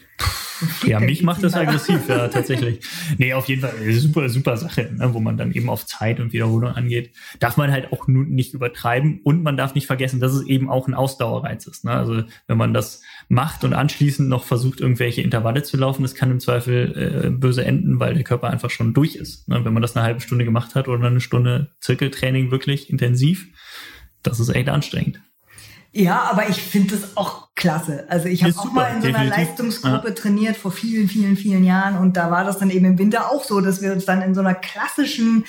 [0.86, 2.80] Ja, mich macht das aggressiv, ja, tatsächlich.
[3.18, 6.34] Nee, auf jeden Fall super, super Sache, ne, wo man dann eben auf Zeit und
[6.34, 7.12] Wiederholung angeht.
[7.39, 10.70] Darf man halt auch nun nicht übertreiben und man darf nicht vergessen, dass es eben
[10.70, 11.86] auch ein Ausdauerreiz ist.
[11.86, 11.91] Ne?
[11.91, 16.32] Also wenn man das macht und anschließend noch versucht, irgendwelche Intervalle zu laufen, das kann
[16.32, 19.47] im Zweifel äh, böse enden, weil der Körper einfach schon durch ist.
[19.47, 19.64] Ne?
[19.64, 23.47] Wenn man das eine halbe Stunde gemacht hat oder eine Stunde Zirkeltraining wirklich intensiv,
[24.24, 25.22] das ist echt anstrengend.
[25.94, 28.06] Ja, aber ich finde das auch klasse.
[28.08, 29.38] Also ich habe auch mal in so einer definitiv.
[29.38, 30.14] Leistungsgruppe ja.
[30.14, 33.44] trainiert vor vielen, vielen, vielen Jahren und da war das dann eben im Winter auch
[33.44, 35.46] so, dass wir uns dann in so einer klassischen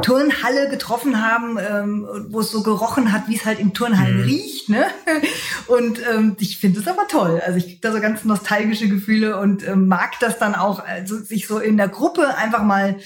[0.00, 4.22] Turnhalle getroffen haben, ähm, wo es so gerochen hat, wie es halt im Turnhallen mhm.
[4.22, 4.68] riecht.
[4.68, 4.86] Ne?
[5.66, 7.42] Und ähm, ich finde es aber toll.
[7.44, 11.18] Also ich kriege da so ganz nostalgische Gefühle und ähm, mag das dann auch, also
[11.18, 12.96] sich so in der Gruppe einfach mal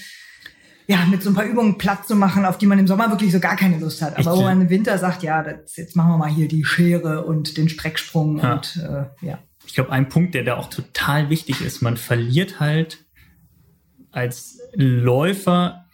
[0.89, 3.31] ja, mit so ein paar Übungen platt zu machen, auf die man im Sommer wirklich
[3.31, 4.17] so gar keine Lust hat.
[4.17, 7.25] Aber wo man im Winter sagt, ja, das, jetzt machen wir mal hier die Schere
[7.25, 8.53] und den Strecksprung ja.
[8.53, 9.37] und äh, ja.
[9.67, 13.05] Ich glaube, ein Punkt, der da auch total wichtig ist, man verliert halt
[14.09, 15.85] als Läufer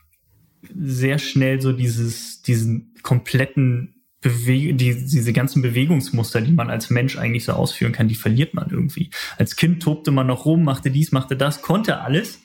[0.74, 7.18] sehr schnell so dieses, diesen kompletten Beweg die, diese ganzen Bewegungsmuster, die man als Mensch
[7.18, 9.10] eigentlich so ausführen kann, die verliert man irgendwie.
[9.38, 12.40] Als Kind tobte man noch rum, machte dies, machte das, konnte alles.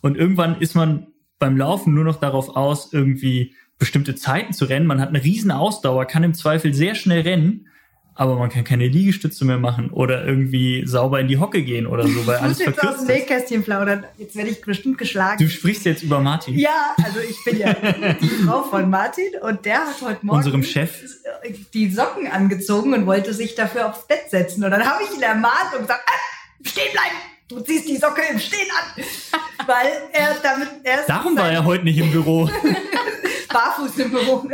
[0.00, 1.06] Und irgendwann ist man
[1.42, 4.86] beim Laufen nur noch darauf aus, irgendwie bestimmte Zeiten zu rennen.
[4.86, 7.66] Man hat eine riesen Ausdauer, kann im Zweifel sehr schnell rennen,
[8.14, 12.06] aber man kann keine Liegestütze mehr machen oder irgendwie sauber in die Hocke gehen oder
[12.06, 14.04] so, weil alles verkürzt jetzt aus dem Nähkästchen plaudern.
[14.18, 15.42] Jetzt werde ich bestimmt geschlagen.
[15.42, 16.56] Du sprichst jetzt über Martin.
[16.56, 17.74] Ja, also ich bin ja
[18.20, 21.02] die Frau von Martin und der hat heute Morgen unserem Chef
[21.74, 25.22] die Socken angezogen und wollte sich dafür aufs Bett setzen und dann habe ich ihn
[25.22, 29.04] ermahnt und gesagt, ah, stehen bleiben du ziehst die Socke im Stehen an.
[29.66, 31.08] Weil er damit erst.
[31.08, 32.48] Darum war er heute nicht im Büro.
[33.52, 34.44] Barfuß im Büro.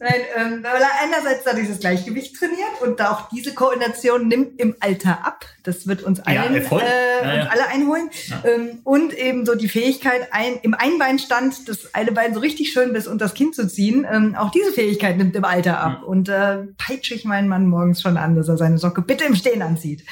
[0.00, 4.74] Nein, ähm, weil er einerseits da dieses Gleichgewicht trainiert und auch diese Koordination nimmt im
[4.80, 5.44] Alter ab.
[5.62, 7.42] Das wird uns, allen, ja, äh, ja, ja.
[7.42, 8.10] uns alle einholen.
[8.44, 12.92] Ähm, und eben so die Fähigkeit, ein, im Einbeinstand das eine Bein so richtig schön
[12.92, 14.06] bis unter das Kinn zu ziehen.
[14.10, 16.02] Ähm, auch diese Fähigkeit nimmt im Alter ab.
[16.02, 19.36] Und äh, peitsche ich meinen Mann morgens schon an, dass er seine Socke bitte im
[19.36, 20.04] Stehen anzieht.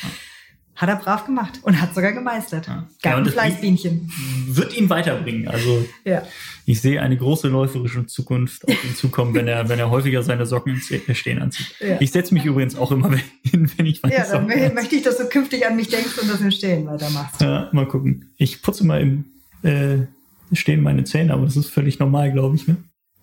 [0.76, 2.66] Hat er brav gemacht und hat sogar gemeistert.
[2.66, 2.88] Ja.
[3.00, 4.10] Gab ein Fleißbienchen.
[4.48, 5.46] Wird ihn weiterbringen.
[5.46, 6.22] Also ja.
[6.66, 10.46] ich sehe eine große läuferische Zukunft auf ihn zukommen, wenn er, wenn er häufiger seine
[10.46, 11.74] Socken im Stehen anzieht.
[11.78, 12.00] Ja.
[12.00, 13.10] Ich setze mich übrigens auch immer
[13.42, 16.18] hin, wenn ich meine Ja, dann Socken möchte ich, dass du künftig an mich denkst
[16.20, 17.40] und das im Stehen weitermachst.
[17.40, 18.32] Ja, mal gucken.
[18.36, 19.24] Ich putze mal im
[19.62, 20.06] äh,
[20.52, 22.66] Stehen meine Zähne, aber das ist völlig normal, glaube ich.
[22.66, 22.76] Ne?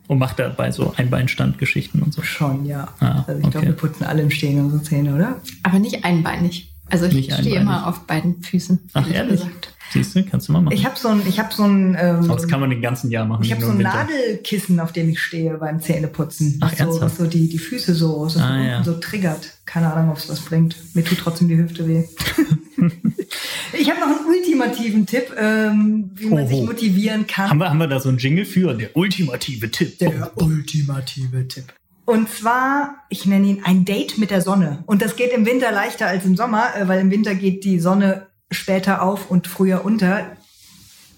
[0.08, 2.22] Und macht dabei so Einbeinstandgeschichten und so.
[2.22, 2.94] Schon, ja.
[3.00, 3.52] Ah, also ich okay.
[3.52, 5.42] glaube, wir putzen alle im Stehen unsere Zähne, oder?
[5.64, 6.71] Aber nicht einbeinig.
[6.92, 8.90] Also ich Nicht stehe immer auf beiden Füßen.
[8.94, 9.40] Ach ehrlich?
[9.42, 9.74] Gesagt.
[9.92, 10.74] Siehst du, kannst du mal machen.
[10.74, 11.98] Ich habe so ein, ich habe so ein.
[12.00, 13.44] Ähm, das kann man den ganzen Jahr machen.
[13.44, 16.60] Ich habe so ein Nadelkissen, auf dem ich stehe beim Zähneputzen.
[16.62, 18.84] Ach, so, was so die die Füße so so, ah, ja.
[18.84, 19.58] so triggert.
[19.66, 20.76] Keine Ahnung, ob es was bringt.
[20.96, 22.04] Mir tut trotzdem die Hüfte weh.
[23.78, 26.48] ich habe noch einen ultimativen Tipp, ähm, wie man Oho.
[26.48, 27.50] sich motivieren kann.
[27.50, 28.74] Haben wir, haben wir da so einen Jingle für?
[28.74, 30.00] Der ultimative Tipp.
[30.00, 30.44] Der oh.
[30.46, 31.66] ultimative Tipp.
[32.06, 34.84] Und zwar, ich nenne ihn ein Date mit der Sonne.
[34.86, 37.80] Und das geht im Winter leichter als im Sommer, äh, weil im Winter geht die
[37.80, 40.36] Sonne später auf und früher unter.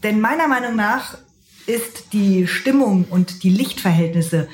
[0.04, 1.18] Denn meiner Meinung nach
[1.66, 4.50] ist die Stimmung und die Lichtverhältnisse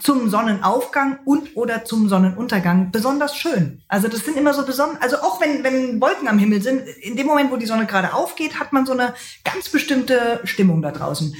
[0.00, 3.82] zum Sonnenaufgang und oder zum Sonnenuntergang besonders schön.
[3.88, 7.16] Also das sind immer so besonders, also auch wenn, wenn Wolken am Himmel sind, in
[7.16, 9.14] dem Moment, wo die Sonne gerade aufgeht, hat man so eine
[9.44, 11.34] ganz bestimmte Stimmung da draußen.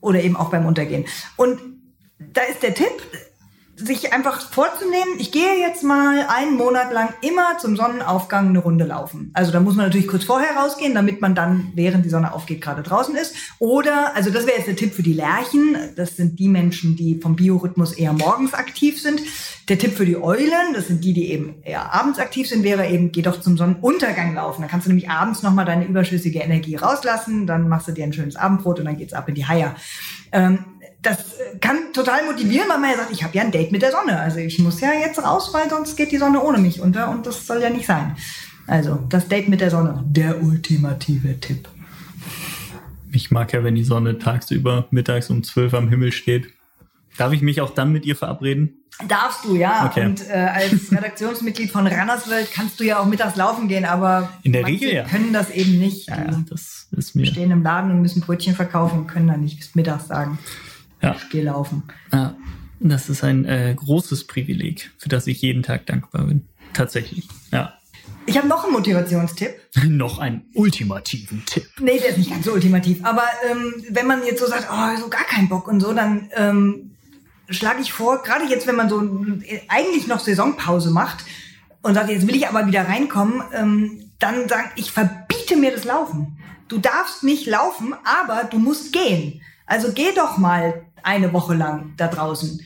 [0.00, 1.06] Oder eben auch beim Untergehen.
[1.36, 1.60] Und
[2.18, 3.02] da ist der Tipp,
[3.76, 8.84] sich einfach vorzunehmen, ich gehe jetzt mal einen Monat lang immer zum Sonnenaufgang eine Runde
[8.84, 9.30] laufen.
[9.34, 12.60] Also da muss man natürlich kurz vorher rausgehen, damit man dann, während die Sonne aufgeht,
[12.60, 13.34] gerade draußen ist.
[13.58, 15.76] Oder, also das wäre jetzt der Tipp für die Lerchen.
[15.96, 19.20] Das sind die Menschen, die vom Biorhythmus eher morgens aktiv sind.
[19.68, 22.86] Der Tipp für die Eulen, das sind die, die eben eher abends aktiv sind, wäre
[22.88, 24.60] eben, geh doch zum Sonnenuntergang laufen.
[24.60, 28.12] Dann kannst du nämlich abends nochmal deine überschüssige Energie rauslassen, dann machst du dir ein
[28.12, 29.74] schönes Abendbrot und dann geht's ab in die Haie.
[30.32, 30.58] Ähm,
[31.04, 31.18] das
[31.60, 34.18] kann total motivieren, weil man ja sagt, ich habe ja ein Date mit der Sonne.
[34.18, 37.26] Also ich muss ja jetzt raus, weil sonst geht die Sonne ohne mich unter und
[37.26, 38.16] das soll ja nicht sein.
[38.66, 41.68] Also das Date mit der Sonne, der ultimative Tipp.
[43.12, 46.48] Ich mag ja, wenn die Sonne tagsüber mittags um zwölf am Himmel steht.
[47.16, 48.80] Darf ich mich auch dann mit ihr verabreden?
[49.06, 49.86] Darfst du, ja.
[49.86, 50.06] Okay.
[50.06, 54.52] Und äh, als Redaktionsmitglied von Rannerswelt kannst du ja auch mittags laufen gehen, aber in
[54.52, 55.04] der Regel ja.
[55.04, 56.08] können das eben nicht.
[56.08, 57.26] Ja, ja, das ist mir.
[57.26, 60.38] stehen im Laden und müssen Brötchen verkaufen und können dann nicht bis mittags sagen
[61.04, 61.42] ja.
[61.42, 61.82] laufen.
[62.12, 62.36] Ja,
[62.80, 66.46] das ist ein äh, großes Privileg, für das ich jeden Tag dankbar bin.
[66.72, 67.74] Tatsächlich, ja.
[68.26, 69.54] Ich habe noch einen Motivationstipp.
[69.88, 71.66] noch einen ultimativen Tipp.
[71.78, 73.04] Nee, der ist nicht ganz so ultimativ.
[73.04, 76.30] Aber ähm, wenn man jetzt so sagt, oh, so gar keinen Bock und so, dann
[76.34, 76.94] ähm,
[77.50, 79.00] schlage ich vor, gerade jetzt, wenn man so
[79.68, 81.24] eigentlich noch Saisonpause macht
[81.82, 85.84] und sagt, jetzt will ich aber wieder reinkommen, ähm, dann sagen, ich verbiete mir das
[85.84, 86.38] Laufen.
[86.68, 89.42] Du darfst nicht laufen, aber du musst gehen.
[89.66, 92.60] Also geh doch mal eine Woche lang da draußen.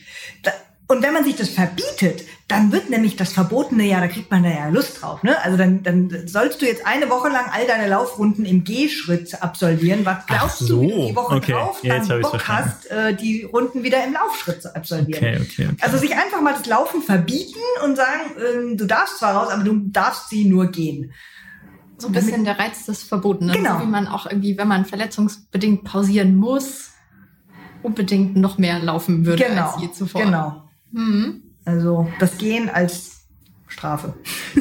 [0.87, 4.41] und wenn man sich das verbietet, dann wird nämlich das Verbotene ja, da kriegt man
[4.41, 5.21] da ja Lust drauf.
[5.21, 5.39] Ne?
[5.43, 10.03] Also dann, dann sollst du jetzt eine Woche lang all deine Laufrunden im G-Schritt absolvieren.
[10.03, 10.81] Was glaubst so.
[10.81, 11.51] du, wie du die Woche okay.
[11.51, 15.23] drauf dann ja, Bock hast, äh, die Runden wieder im Laufschritt zu absolvieren?
[15.23, 15.77] Okay, okay, okay.
[15.81, 19.63] Also sich einfach mal das Laufen verbieten und sagen, äh, du darfst zwar raus, aber
[19.63, 21.13] du darfst sie nur gehen.
[21.99, 23.55] So ein bisschen der Reiz des Verbotenen.
[23.55, 23.77] Genau.
[23.77, 26.93] So wie man auch irgendwie, wenn man verletzungsbedingt pausieren muss,
[27.83, 30.23] unbedingt noch mehr laufen würde genau, als je zuvor.
[30.23, 30.63] Genau.
[30.91, 31.41] Mhm.
[31.65, 33.19] Also das Gehen als
[33.67, 34.15] Strafe.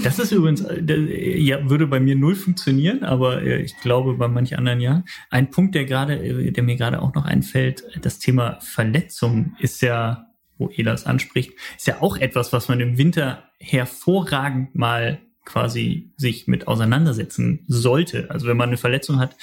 [0.05, 4.29] Das ist übrigens, äh, ja, würde bei mir null funktionieren, aber äh, ich glaube bei
[4.29, 5.03] manch anderen ja.
[5.31, 9.81] Ein Punkt, der gerade, äh, der mir gerade auch noch einfällt, das Thema Verletzung ist
[9.81, 10.27] ja,
[10.59, 16.47] wo Elas anspricht, ist ja auch etwas, was man im Winter hervorragend mal quasi sich
[16.47, 18.31] mit auseinandersetzen sollte.
[18.31, 19.35] Also wenn man eine Verletzung hat,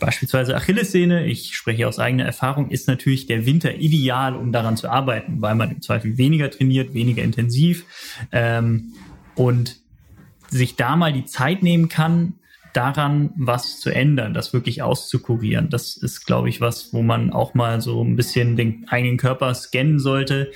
[0.00, 4.88] Beispielsweise Achillessehne, ich spreche aus eigener Erfahrung, ist natürlich der Winter ideal, um daran zu
[4.88, 7.84] arbeiten, weil man im Zweifel weniger trainiert, weniger intensiv
[8.32, 8.94] ähm,
[9.36, 9.76] und
[10.48, 12.34] sich da mal die Zeit nehmen kann,
[12.72, 15.70] daran was zu ändern, das wirklich auszukurieren.
[15.70, 19.54] Das ist, glaube ich, was, wo man auch mal so ein bisschen den eigenen Körper
[19.54, 20.50] scannen sollte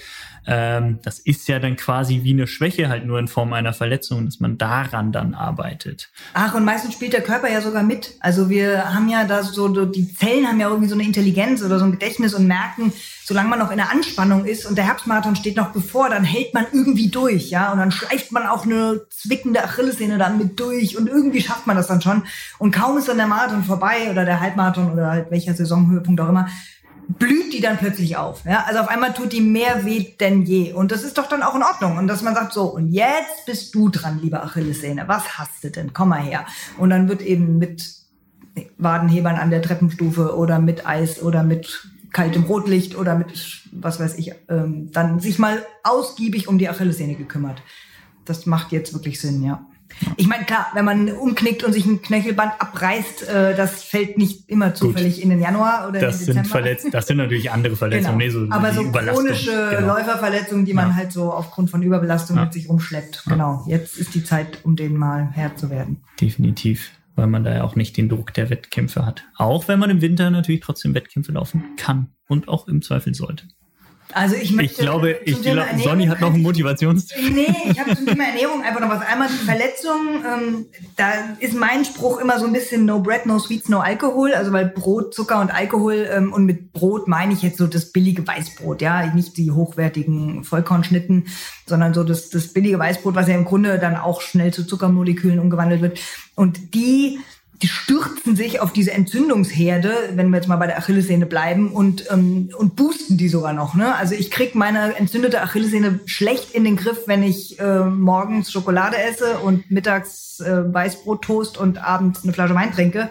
[0.47, 4.27] ähm, das ist ja dann quasi wie eine Schwäche halt nur in Form einer Verletzung,
[4.27, 6.11] dass man daran dann arbeitet.
[6.35, 8.15] Ach, und meistens spielt der Körper ja sogar mit.
[8.21, 11.79] Also wir haben ja da so, die Zellen haben ja irgendwie so eine Intelligenz oder
[11.79, 12.93] so ein Gedächtnis und merken,
[13.25, 16.53] solange man noch in der Anspannung ist und der Herbstmarathon steht noch bevor, dann hält
[16.53, 20.99] man irgendwie durch, ja, und dann schleift man auch eine zwickende Achillessehne dann mit durch
[20.99, 22.25] und irgendwie schafft man das dann schon.
[22.59, 26.29] Und kaum ist dann der Marathon vorbei oder der Halbmarathon oder halt welcher Saisonhöhepunkt auch
[26.29, 26.49] immer,
[27.09, 28.45] blüht die dann plötzlich auf.
[28.45, 28.65] Ja?
[28.67, 30.73] Also auf einmal tut die mehr weh denn je.
[30.73, 31.99] Und das ist doch dann auch in Ordnung.
[31.99, 35.09] Und dass man sagt, so, und jetzt bist du dran, lieber Achillessehne.
[35.09, 35.93] Was hast du denn?
[35.93, 36.47] Komm mal her.
[36.79, 37.95] Und dann wird eben mit
[38.79, 44.17] Wadenhebern an der Treppenstufe oder mit Eis oder mit kaltem Rotlicht oder mit, was weiß
[44.19, 47.63] ich, ähm, dann sich mal ausgiebig um die Achillessehne gekümmert.
[48.25, 49.67] Das macht jetzt wirklich Sinn, ja.
[50.17, 54.49] Ich meine, klar, wenn man umknickt und sich ein Knöchelband abreißt, äh, das fällt nicht
[54.49, 55.25] immer zufällig Gut.
[55.25, 58.41] in den Januar oder das in den Sind Verletz das sind natürlich andere Verletzungen, genau.
[58.41, 59.95] nee, so Aber so chronische genau.
[59.95, 60.95] Läuferverletzungen, die man ja.
[60.97, 62.45] halt so aufgrund von Überbelastung ja.
[62.45, 63.25] mit sich rumschleppt.
[63.27, 66.03] Genau, jetzt ist die Zeit, um denen mal Herr zu werden.
[66.21, 69.25] Definitiv weil man da ja auch nicht den Druck der Wettkämpfe hat.
[69.37, 73.47] Auch wenn man im Winter natürlich trotzdem Wettkämpfe laufen kann und auch im Zweifel sollte.
[74.15, 74.73] Also ich möchte.
[74.73, 77.35] Ich glaube, ich glaube, Sonny hat noch einen Motivationstipp.
[77.35, 79.03] Nee, ich habe zum Thema Ernährung einfach noch was.
[79.03, 80.25] Einmal die Verletzung.
[80.25, 81.11] Ähm, da
[81.41, 84.33] ist mein Spruch immer so ein bisschen No Bread, No Sweets, No Alkohol.
[84.35, 87.93] Also weil Brot, Zucker und Alkohol ähm, und mit Brot meine ich jetzt so das
[87.93, 91.27] billige Weißbrot, ja, nicht die hochwertigen Vollkornschnitten,
[91.67, 95.41] sondern so das, das billige Weißbrot, was ja im Grunde dann auch schnell zu Zuckermolekülen
[95.41, 95.99] umgewandelt wird.
[96.37, 97.19] Und die
[97.65, 102.05] die stürzen sich auf diese Entzündungsherde, wenn wir jetzt mal bei der Achillessehne bleiben, und,
[102.11, 103.75] ähm, und boosten die sogar noch.
[103.75, 103.95] Ne?
[103.95, 108.99] Also ich krieg meine entzündete Achillessehne schlecht in den Griff, wenn ich äh, morgens Schokolade
[108.99, 113.09] esse und mittags äh, Weißbrot, Toast und abends eine Flasche Wein trinke.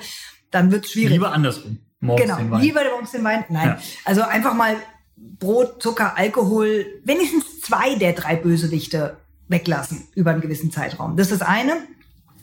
[0.51, 1.13] Dann wird's schwierig.
[1.13, 1.79] Lieber andersrum.
[1.99, 2.61] Morgens genau, den Wein.
[2.61, 3.45] lieber morgens den Wein.
[3.49, 3.79] Nein, ja.
[4.05, 4.75] also einfach mal
[5.17, 11.17] Brot, Zucker, Alkohol, wenigstens zwei der drei Bösewichte weglassen über einen gewissen Zeitraum.
[11.17, 11.73] Das ist das eine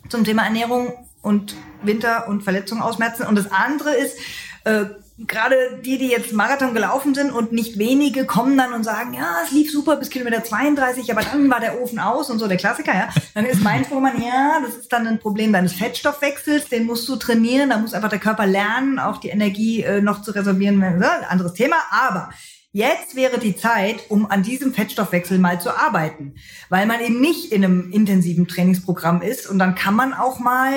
[0.09, 0.93] zum Thema Ernährung
[1.23, 3.27] und Winter und Verletzungen ausmerzen.
[3.27, 4.17] Und das andere ist,
[4.65, 4.87] äh,
[5.27, 9.37] gerade die, die jetzt Marathon gelaufen sind und nicht wenige kommen dann und sagen, ja,
[9.45, 12.57] es lief super bis Kilometer 32, aber dann war der Ofen aus und so, der
[12.57, 13.09] Klassiker, ja.
[13.35, 17.17] Dann ist mein Vormann, ja, das ist dann ein Problem deines Fettstoffwechsels, den musst du
[17.17, 21.11] trainieren, da muss einfach der Körper lernen, auch die Energie äh, noch zu reservieren, ne?
[21.29, 22.31] anderes Thema, aber
[22.73, 26.37] Jetzt wäre die Zeit, um an diesem Fettstoffwechsel mal zu arbeiten,
[26.69, 30.75] weil man eben nicht in einem intensiven Trainingsprogramm ist und dann kann man auch mal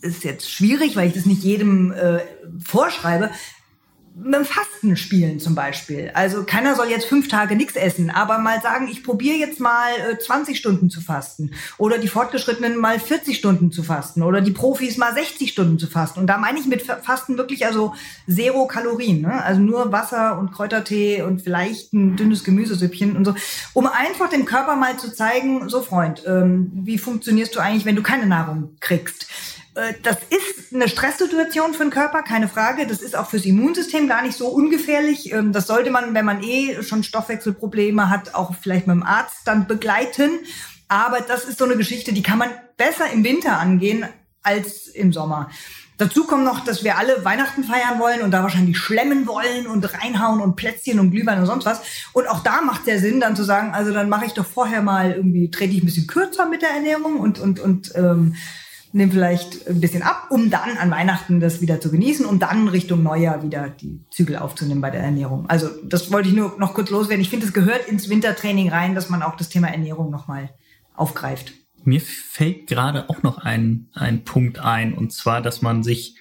[0.00, 2.20] ist jetzt schwierig, weil ich das nicht jedem äh,
[2.64, 3.30] vorschreibe,
[4.18, 6.10] mit Fasten spielen zum Beispiel.
[6.14, 9.90] Also keiner soll jetzt fünf Tage nichts essen, aber mal sagen, ich probiere jetzt mal
[10.10, 14.52] äh, 20 Stunden zu fasten oder die Fortgeschrittenen mal 40 Stunden zu fasten oder die
[14.52, 16.20] Profis mal 60 Stunden zu fasten.
[16.20, 17.94] Und da meine ich mit Fasten wirklich also
[18.26, 19.44] zero Kalorien, ne?
[19.44, 23.34] also nur Wasser und Kräutertee und vielleicht ein dünnes Gemüsesüppchen und so,
[23.74, 27.96] um einfach dem Körper mal zu zeigen, so Freund, ähm, wie funktionierst du eigentlich, wenn
[27.96, 29.26] du keine Nahrung kriegst?
[29.76, 32.86] Äh, das ist eine Stresssituation für den Körper, keine Frage.
[32.86, 35.32] Das ist auch fürs Immunsystem gar nicht so ungefährlich.
[35.32, 39.42] Ähm, das sollte man, wenn man eh schon Stoffwechselprobleme hat, auch vielleicht mit dem Arzt
[39.44, 40.30] dann begleiten.
[40.88, 44.06] Aber das ist so eine Geschichte, die kann man besser im Winter angehen
[44.42, 45.50] als im Sommer.
[45.98, 49.94] Dazu kommt noch, dass wir alle Weihnachten feiern wollen und da wahrscheinlich schlemmen wollen und
[49.94, 51.80] reinhauen und Plätzchen und Glühwein und sonst was.
[52.12, 54.82] Und auch da macht der Sinn, dann zu sagen, also dann mache ich doch vorher
[54.82, 58.36] mal irgendwie, trete ich ein bisschen kürzer mit der Ernährung und, und, und ähm,
[58.96, 62.66] nehme vielleicht ein bisschen ab, um dann an Weihnachten das wieder zu genießen und dann
[62.66, 65.44] Richtung Neujahr wieder die Zügel aufzunehmen bei der Ernährung.
[65.48, 67.20] Also das wollte ich nur noch kurz loswerden.
[67.20, 70.48] Ich finde, es gehört ins Wintertraining rein, dass man auch das Thema Ernährung nochmal
[70.94, 71.52] aufgreift.
[71.84, 76.16] Mir fällt gerade auch noch ein, ein Punkt ein, und zwar, dass man sich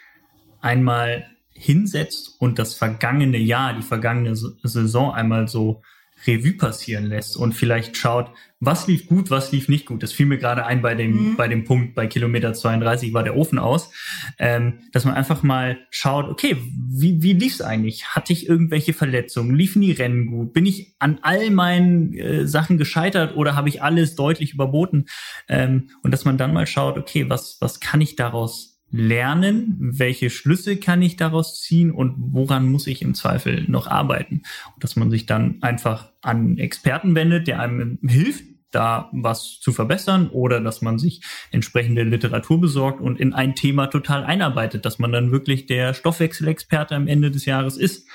[0.59, 5.82] einmal hinsetzt und das vergangene Jahr, die vergangene Saison einmal so
[6.26, 10.01] Revue passieren lässt und vielleicht schaut, was lief gut, was lief nicht gut.
[10.01, 11.36] Das fiel mir gerade ein bei dem, mhm.
[11.36, 13.91] bei dem Punkt, bei Kilometer 32 war der Ofen aus,
[14.39, 16.57] ähm, dass man einfach mal schaut, okay,
[16.89, 18.16] wie, wie lief's eigentlich?
[18.16, 19.55] Hatte ich irgendwelche Verletzungen?
[19.55, 20.53] Liefen die Rennen gut?
[20.53, 25.05] Bin ich an all meinen äh, Sachen gescheitert oder habe ich alles deutlich überboten?
[25.47, 30.29] Ähm, und dass man dann mal schaut, okay, was, was kann ich daraus lernen, welche
[30.29, 34.43] Schlüsse kann ich daraus ziehen und woran muss ich im Zweifel noch arbeiten.
[34.73, 38.45] Und dass man sich dann einfach an Experten wendet, der einem hilft,
[38.76, 41.21] da was zu verbessern oder dass man sich
[41.51, 46.95] entsprechende Literatur besorgt und in ein Thema total einarbeitet, dass man dann wirklich der Stoffwechselexperte
[46.95, 48.05] am Ende des Jahres ist.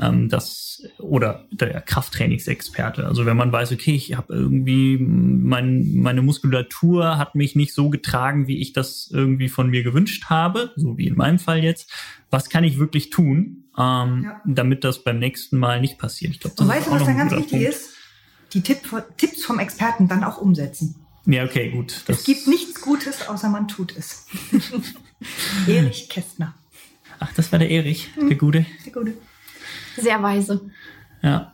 [0.00, 3.06] Ähm, das, oder der Krafttrainingsexperte.
[3.06, 7.88] Also wenn man weiß, okay, ich habe irgendwie mein, meine Muskulatur hat mich nicht so
[7.88, 11.90] getragen, wie ich das irgendwie von mir gewünscht habe, so wie in meinem Fall jetzt.
[12.30, 14.42] Was kann ich wirklich tun, ähm, ja.
[14.44, 16.32] damit das beim nächsten Mal nicht passiert?
[16.32, 17.68] Ich glaube, das Und weißt du, was dann ganz wichtig Punkt.
[17.68, 17.87] ist?
[18.52, 18.80] Die Tipp,
[19.16, 20.94] Tipps vom Experten dann auch umsetzen.
[21.26, 22.04] Ja, okay, gut.
[22.06, 24.26] es gibt nichts Gutes, außer man tut es.
[25.66, 26.54] Erich Kästner.
[27.18, 28.28] Ach, das war der Erich, mhm.
[28.28, 28.66] der Gute.
[28.86, 29.14] Der Gute.
[29.96, 30.70] Sehr weise.
[31.20, 31.52] Ja.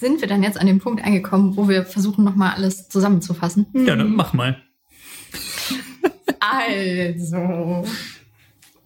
[0.00, 3.66] Sind wir dann jetzt an dem Punkt angekommen, wo wir versuchen, nochmal alles zusammenzufassen?
[3.72, 4.60] Ja, dann mach mal.
[6.40, 7.86] also,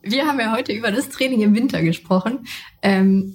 [0.02, 2.46] wir haben ja heute über das Training im Winter gesprochen.
[2.82, 3.34] Ähm,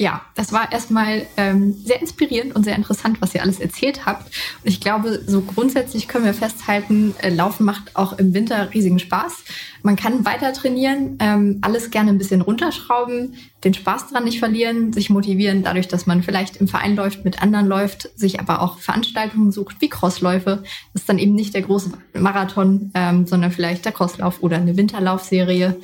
[0.00, 4.26] ja, das war erstmal ähm, sehr inspirierend und sehr interessant, was ihr alles erzählt habt.
[4.62, 9.00] Und ich glaube, so grundsätzlich können wir festhalten, äh, Laufen macht auch im Winter riesigen
[9.00, 9.44] Spaß.
[9.82, 13.34] Man kann weiter trainieren, ähm, alles gerne ein bisschen runterschrauben,
[13.64, 17.42] den Spaß dran nicht verlieren, sich motivieren dadurch, dass man vielleicht im Verein läuft, mit
[17.42, 20.62] anderen läuft, sich aber auch Veranstaltungen sucht wie Crossläufe.
[20.92, 24.76] Das ist dann eben nicht der große Marathon, ähm, sondern vielleicht der Crosslauf oder eine
[24.76, 25.76] Winterlaufserie.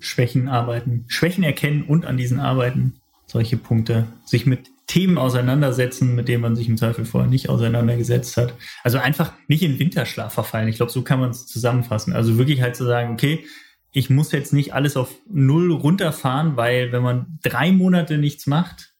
[0.00, 2.94] Schwächen arbeiten, Schwächen erkennen und an diesen arbeiten
[3.32, 8.36] solche Punkte, sich mit Themen auseinandersetzen, mit denen man sich im Zweifel vorher nicht auseinandergesetzt
[8.36, 8.54] hat.
[8.84, 10.68] Also einfach nicht in Winterschlaf verfallen.
[10.68, 12.12] Ich glaube, so kann man es zusammenfassen.
[12.12, 13.44] Also wirklich halt zu sagen, okay,
[13.90, 18.92] ich muss jetzt nicht alles auf Null runterfahren, weil wenn man drei Monate nichts macht,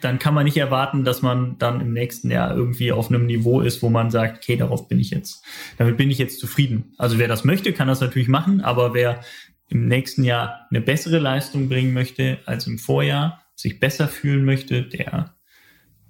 [0.00, 3.60] dann kann man nicht erwarten, dass man dann im nächsten Jahr irgendwie auf einem Niveau
[3.60, 5.44] ist, wo man sagt, okay, darauf bin ich jetzt,
[5.78, 6.92] damit bin ich jetzt zufrieden.
[6.98, 9.20] Also wer das möchte, kann das natürlich machen, aber wer
[9.68, 14.82] im nächsten Jahr eine bessere Leistung bringen möchte als im Vorjahr, sich besser fühlen möchte,
[14.82, 15.34] der,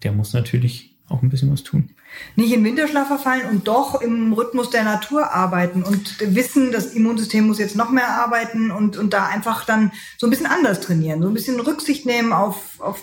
[0.03, 1.90] der muss natürlich auch ein bisschen was tun.
[2.34, 7.47] Nicht in Winterschlaf verfallen und doch im Rhythmus der Natur arbeiten und wissen, das Immunsystem
[7.47, 11.20] muss jetzt noch mehr arbeiten und, und da einfach dann so ein bisschen anders trainieren,
[11.20, 13.03] so ein bisschen Rücksicht nehmen auf, auf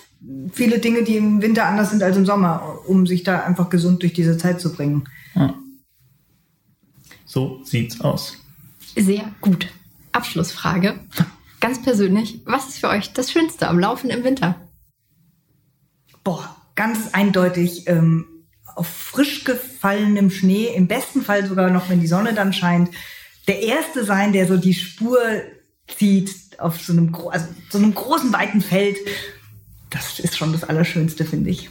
[0.51, 4.01] viele Dinge, die im Winter anders sind als im Sommer, um sich da einfach gesund
[4.01, 5.07] durch diese Zeit zu bringen.
[5.35, 5.53] Ja.
[7.25, 8.37] So sieht's aus.
[8.95, 9.67] Sehr gut.
[10.11, 10.99] Abschlussfrage.
[11.61, 14.59] Ganz persönlich, was ist für euch das Schönste am Laufen im Winter?
[16.23, 18.25] Boah, ganz eindeutig ähm,
[18.75, 22.89] auf frisch gefallenem Schnee, im besten Fall sogar noch, wenn die Sonne dann scheint,
[23.47, 25.19] der Erste sein, der so die Spur
[25.87, 28.97] zieht auf so einem, also so einem großen, weiten Feld.
[29.91, 31.69] Das ist schon das Allerschönste, finde ich.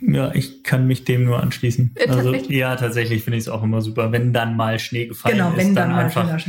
[0.00, 1.92] Ja, ich kann mich dem nur anschließen.
[1.94, 5.36] Äh, also ja, tatsächlich finde ich es auch immer super, wenn dann mal Schnee gefallen
[5.36, 6.46] Genau, ist, wenn dann, dann einfach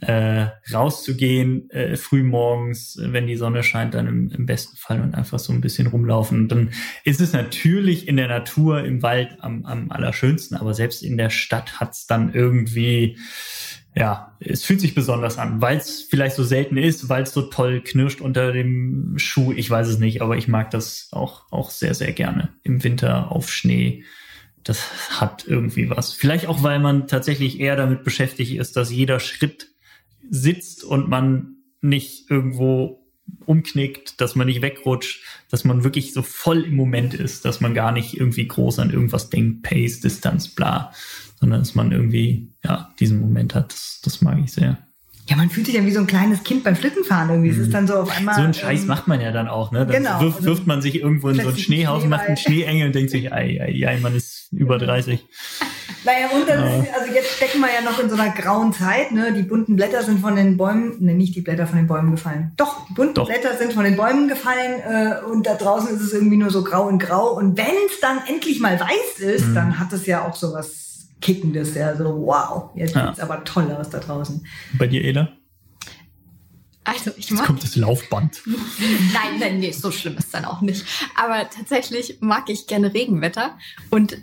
[0.00, 5.14] äh, rauszugehen, äh, früh morgens, wenn die Sonne scheint, dann im, im besten Fall und
[5.14, 6.42] einfach so ein bisschen rumlaufen.
[6.42, 6.70] Und dann
[7.04, 11.30] ist es natürlich in der Natur, im Wald am, am allerschönsten, aber selbst in der
[11.30, 13.16] Stadt hat's dann irgendwie
[13.98, 17.42] ja, es fühlt sich besonders an, weil es vielleicht so selten ist, weil es so
[17.42, 19.52] toll knirscht unter dem Schuh.
[19.52, 23.32] Ich weiß es nicht, aber ich mag das auch, auch sehr, sehr gerne im Winter
[23.32, 24.04] auf Schnee.
[24.62, 26.12] Das hat irgendwie was.
[26.12, 29.72] Vielleicht auch, weil man tatsächlich eher damit beschäftigt ist, dass jeder Schritt
[30.30, 33.04] sitzt und man nicht irgendwo
[33.46, 37.74] umknickt, dass man nicht wegrutscht, dass man wirklich so voll im Moment ist, dass man
[37.74, 40.92] gar nicht irgendwie groß an irgendwas denkt, Pace, Distanz, bla,
[41.40, 43.72] sondern dass man irgendwie, ja, diesen Moment hat.
[43.72, 44.78] Das, das mag ich sehr.
[45.28, 47.50] Ja, man fühlt sich ja wie so ein kleines Kind beim Schlittenfahren irgendwie.
[47.50, 48.34] Es ist dann so auf einmal.
[48.34, 49.80] So einen Scheiß ähm, macht man ja dann auch, ne?
[49.84, 52.28] Dann genau, wirft, also wirft man sich irgendwo in so ein plötzlich ein Schneehaus, macht
[52.28, 52.36] einen.
[52.38, 55.24] Schneeengel und denkt sich, ei, ei, ei, man ist über 30.
[56.04, 59.10] Naja, und dann, ist, also jetzt stecken wir ja noch in so einer grauen Zeit,
[59.10, 59.32] ne?
[59.32, 62.52] Die bunten Blätter sind von den Bäumen, ne, nicht die Blätter von den Bäumen gefallen.
[62.56, 63.26] Doch, die bunten Doch.
[63.26, 66.62] Blätter sind von den Bäumen gefallen äh, und da draußen ist es irgendwie nur so
[66.62, 67.36] grau und grau.
[67.36, 69.54] Und wenn es dann endlich mal weiß ist, Mhm.
[69.54, 70.52] dann hat es ja auch so
[71.18, 73.08] was Kickendes, ja, so wow, jetzt Ja.
[73.08, 74.46] sieht's aber toll aus da draußen.
[74.78, 75.28] Bei dir, Eda?
[76.84, 78.40] Also ich Jetzt mag kommt das Laufband.
[78.46, 80.86] Nein, nein, nee, so schlimm ist dann auch nicht.
[81.16, 83.58] Aber tatsächlich mag ich gerne Regenwetter
[83.90, 84.16] und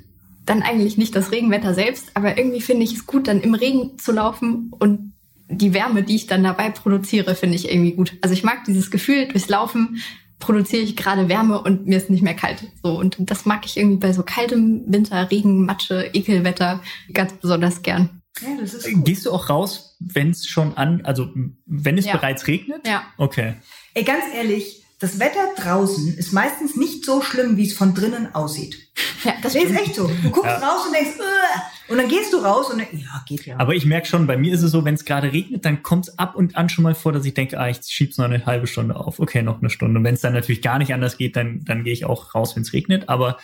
[0.47, 3.97] dann eigentlich nicht das Regenwetter selbst, aber irgendwie finde ich es gut, dann im Regen
[3.99, 5.13] zu laufen und
[5.47, 8.13] die Wärme, die ich dann dabei produziere, finde ich irgendwie gut.
[8.21, 10.01] Also ich mag dieses Gefühl, durchs Laufen
[10.39, 12.63] produziere ich gerade Wärme und mir ist nicht mehr kalt.
[12.83, 16.81] So und das mag ich irgendwie bei so kaltem Winter, Regen, Matsche, Ekelwetter
[17.13, 18.21] ganz besonders gern.
[18.41, 19.05] Ja, das ist gut.
[19.05, 21.29] Gehst du auch raus, wenn es schon an, also
[21.65, 22.17] wenn es Ja.
[22.17, 22.85] bereits regnet?
[22.85, 23.03] Ja.
[23.17, 23.55] Okay.
[23.93, 28.33] Ey, ganz ehrlich, das Wetter draußen ist meistens nicht so schlimm, wie es von drinnen
[28.33, 28.77] aussieht.
[29.23, 30.07] Ja, das ist echt so.
[30.07, 30.57] Du guckst Ja.
[30.59, 33.57] raus und denkst, "Ugh." und dann gehst du raus und denkst, ja, geht ja.
[33.59, 36.07] Aber ich merke schon, bei mir ist es so, wenn es gerade regnet, dann kommt
[36.07, 38.45] es ab und an schon mal vor, dass ich denke, ah, ich schieb's noch eine
[38.45, 39.19] halbe Stunde auf.
[39.19, 39.99] Okay, noch eine Stunde.
[39.99, 42.55] Und wenn es dann natürlich gar nicht anders geht, dann, dann gehe ich auch raus,
[42.55, 43.09] wenn es regnet.
[43.09, 43.37] Aber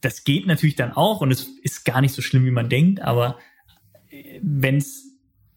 [0.00, 3.00] das geht natürlich dann auch und es ist gar nicht so schlimm, wie man denkt.
[3.00, 3.38] Aber
[4.40, 5.04] wenn es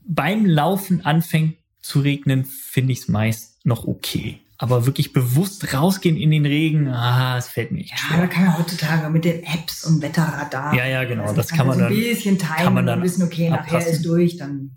[0.05, 4.41] beim Laufen anfängt zu regnen, finde ich es meist noch okay.
[4.59, 8.45] Aber wirklich bewusst rausgehen in den Regen, ah, es fällt mir echt Ja, da kann
[8.45, 10.73] man heutzutage mit den Apps und Wetterradar.
[10.73, 12.85] Ja, ja, genau, Also das kann kann man so ein dann- bisschen timen kann man
[12.87, 13.91] dann wissen, okay, nachher abpassen.
[13.93, 14.71] ist durch, dann.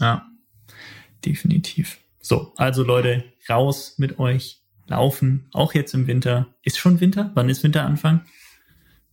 [0.00, 0.26] Ja,
[1.26, 1.98] definitiv.
[2.20, 6.46] So, also Leute, raus mit euch, laufen, auch jetzt im Winter.
[6.62, 7.30] Ist schon Winter?
[7.34, 8.22] Wann ist Winteranfang?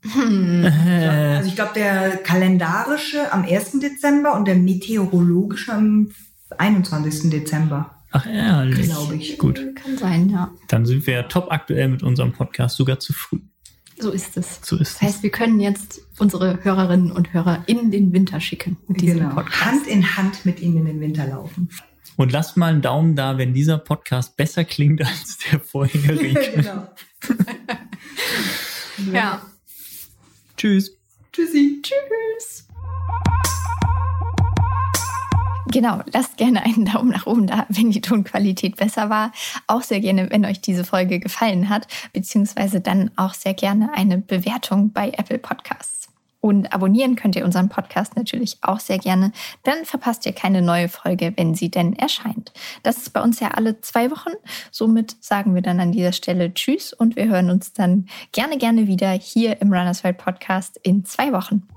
[0.03, 0.70] Äh,
[1.38, 3.80] Also ich glaube, der kalendarische am 1.
[3.82, 6.11] Dezember und der meteorologische am
[6.57, 7.30] 21.
[7.32, 7.94] Dezember.
[8.16, 8.86] Ach ehrlich.
[8.88, 9.38] Glaube ich.
[9.38, 10.51] Gut, Kann sein, ja.
[10.68, 13.39] dann sind wir ja top aktuell mit unserem Podcast sogar zu früh.
[13.97, 14.59] So ist es.
[14.63, 18.78] So ist Das heißt, wir können jetzt unsere Hörerinnen und Hörer in den Winter schicken
[18.88, 19.36] mit diesem Genau.
[19.36, 19.66] Podcast.
[19.66, 21.70] Hand in Hand mit ihnen in den Winter laufen.
[22.18, 26.51] Und lasst mal einen Daumen da, wenn dieser Podcast besser klingt als der vorherige.
[26.55, 26.88] genau.
[29.11, 29.41] Ja.
[30.55, 30.97] Tschüss.
[31.34, 31.82] Tschüssi.
[31.84, 32.66] Tschüss.
[35.76, 39.34] Genau, lasst gerne einen Daumen nach oben da, wenn die Tonqualität besser war.
[39.67, 44.19] Auch sehr gerne, wenn euch diese Folge gefallen hat, beziehungsweise dann auch sehr gerne eine
[44.19, 46.07] Bewertung bei Apple Podcasts.
[46.39, 49.34] Und abonnieren könnt ihr unseren Podcast natürlich auch sehr gerne.
[49.63, 52.53] Dann verpasst ihr keine neue Folge, wenn sie denn erscheint.
[52.84, 54.32] Das ist bei uns ja alle zwei Wochen.
[54.71, 58.88] Somit sagen wir dann an dieser Stelle Tschüss und wir hören uns dann gerne, gerne
[58.88, 61.67] wieder hier im Runners World Podcast in zwei Wochen.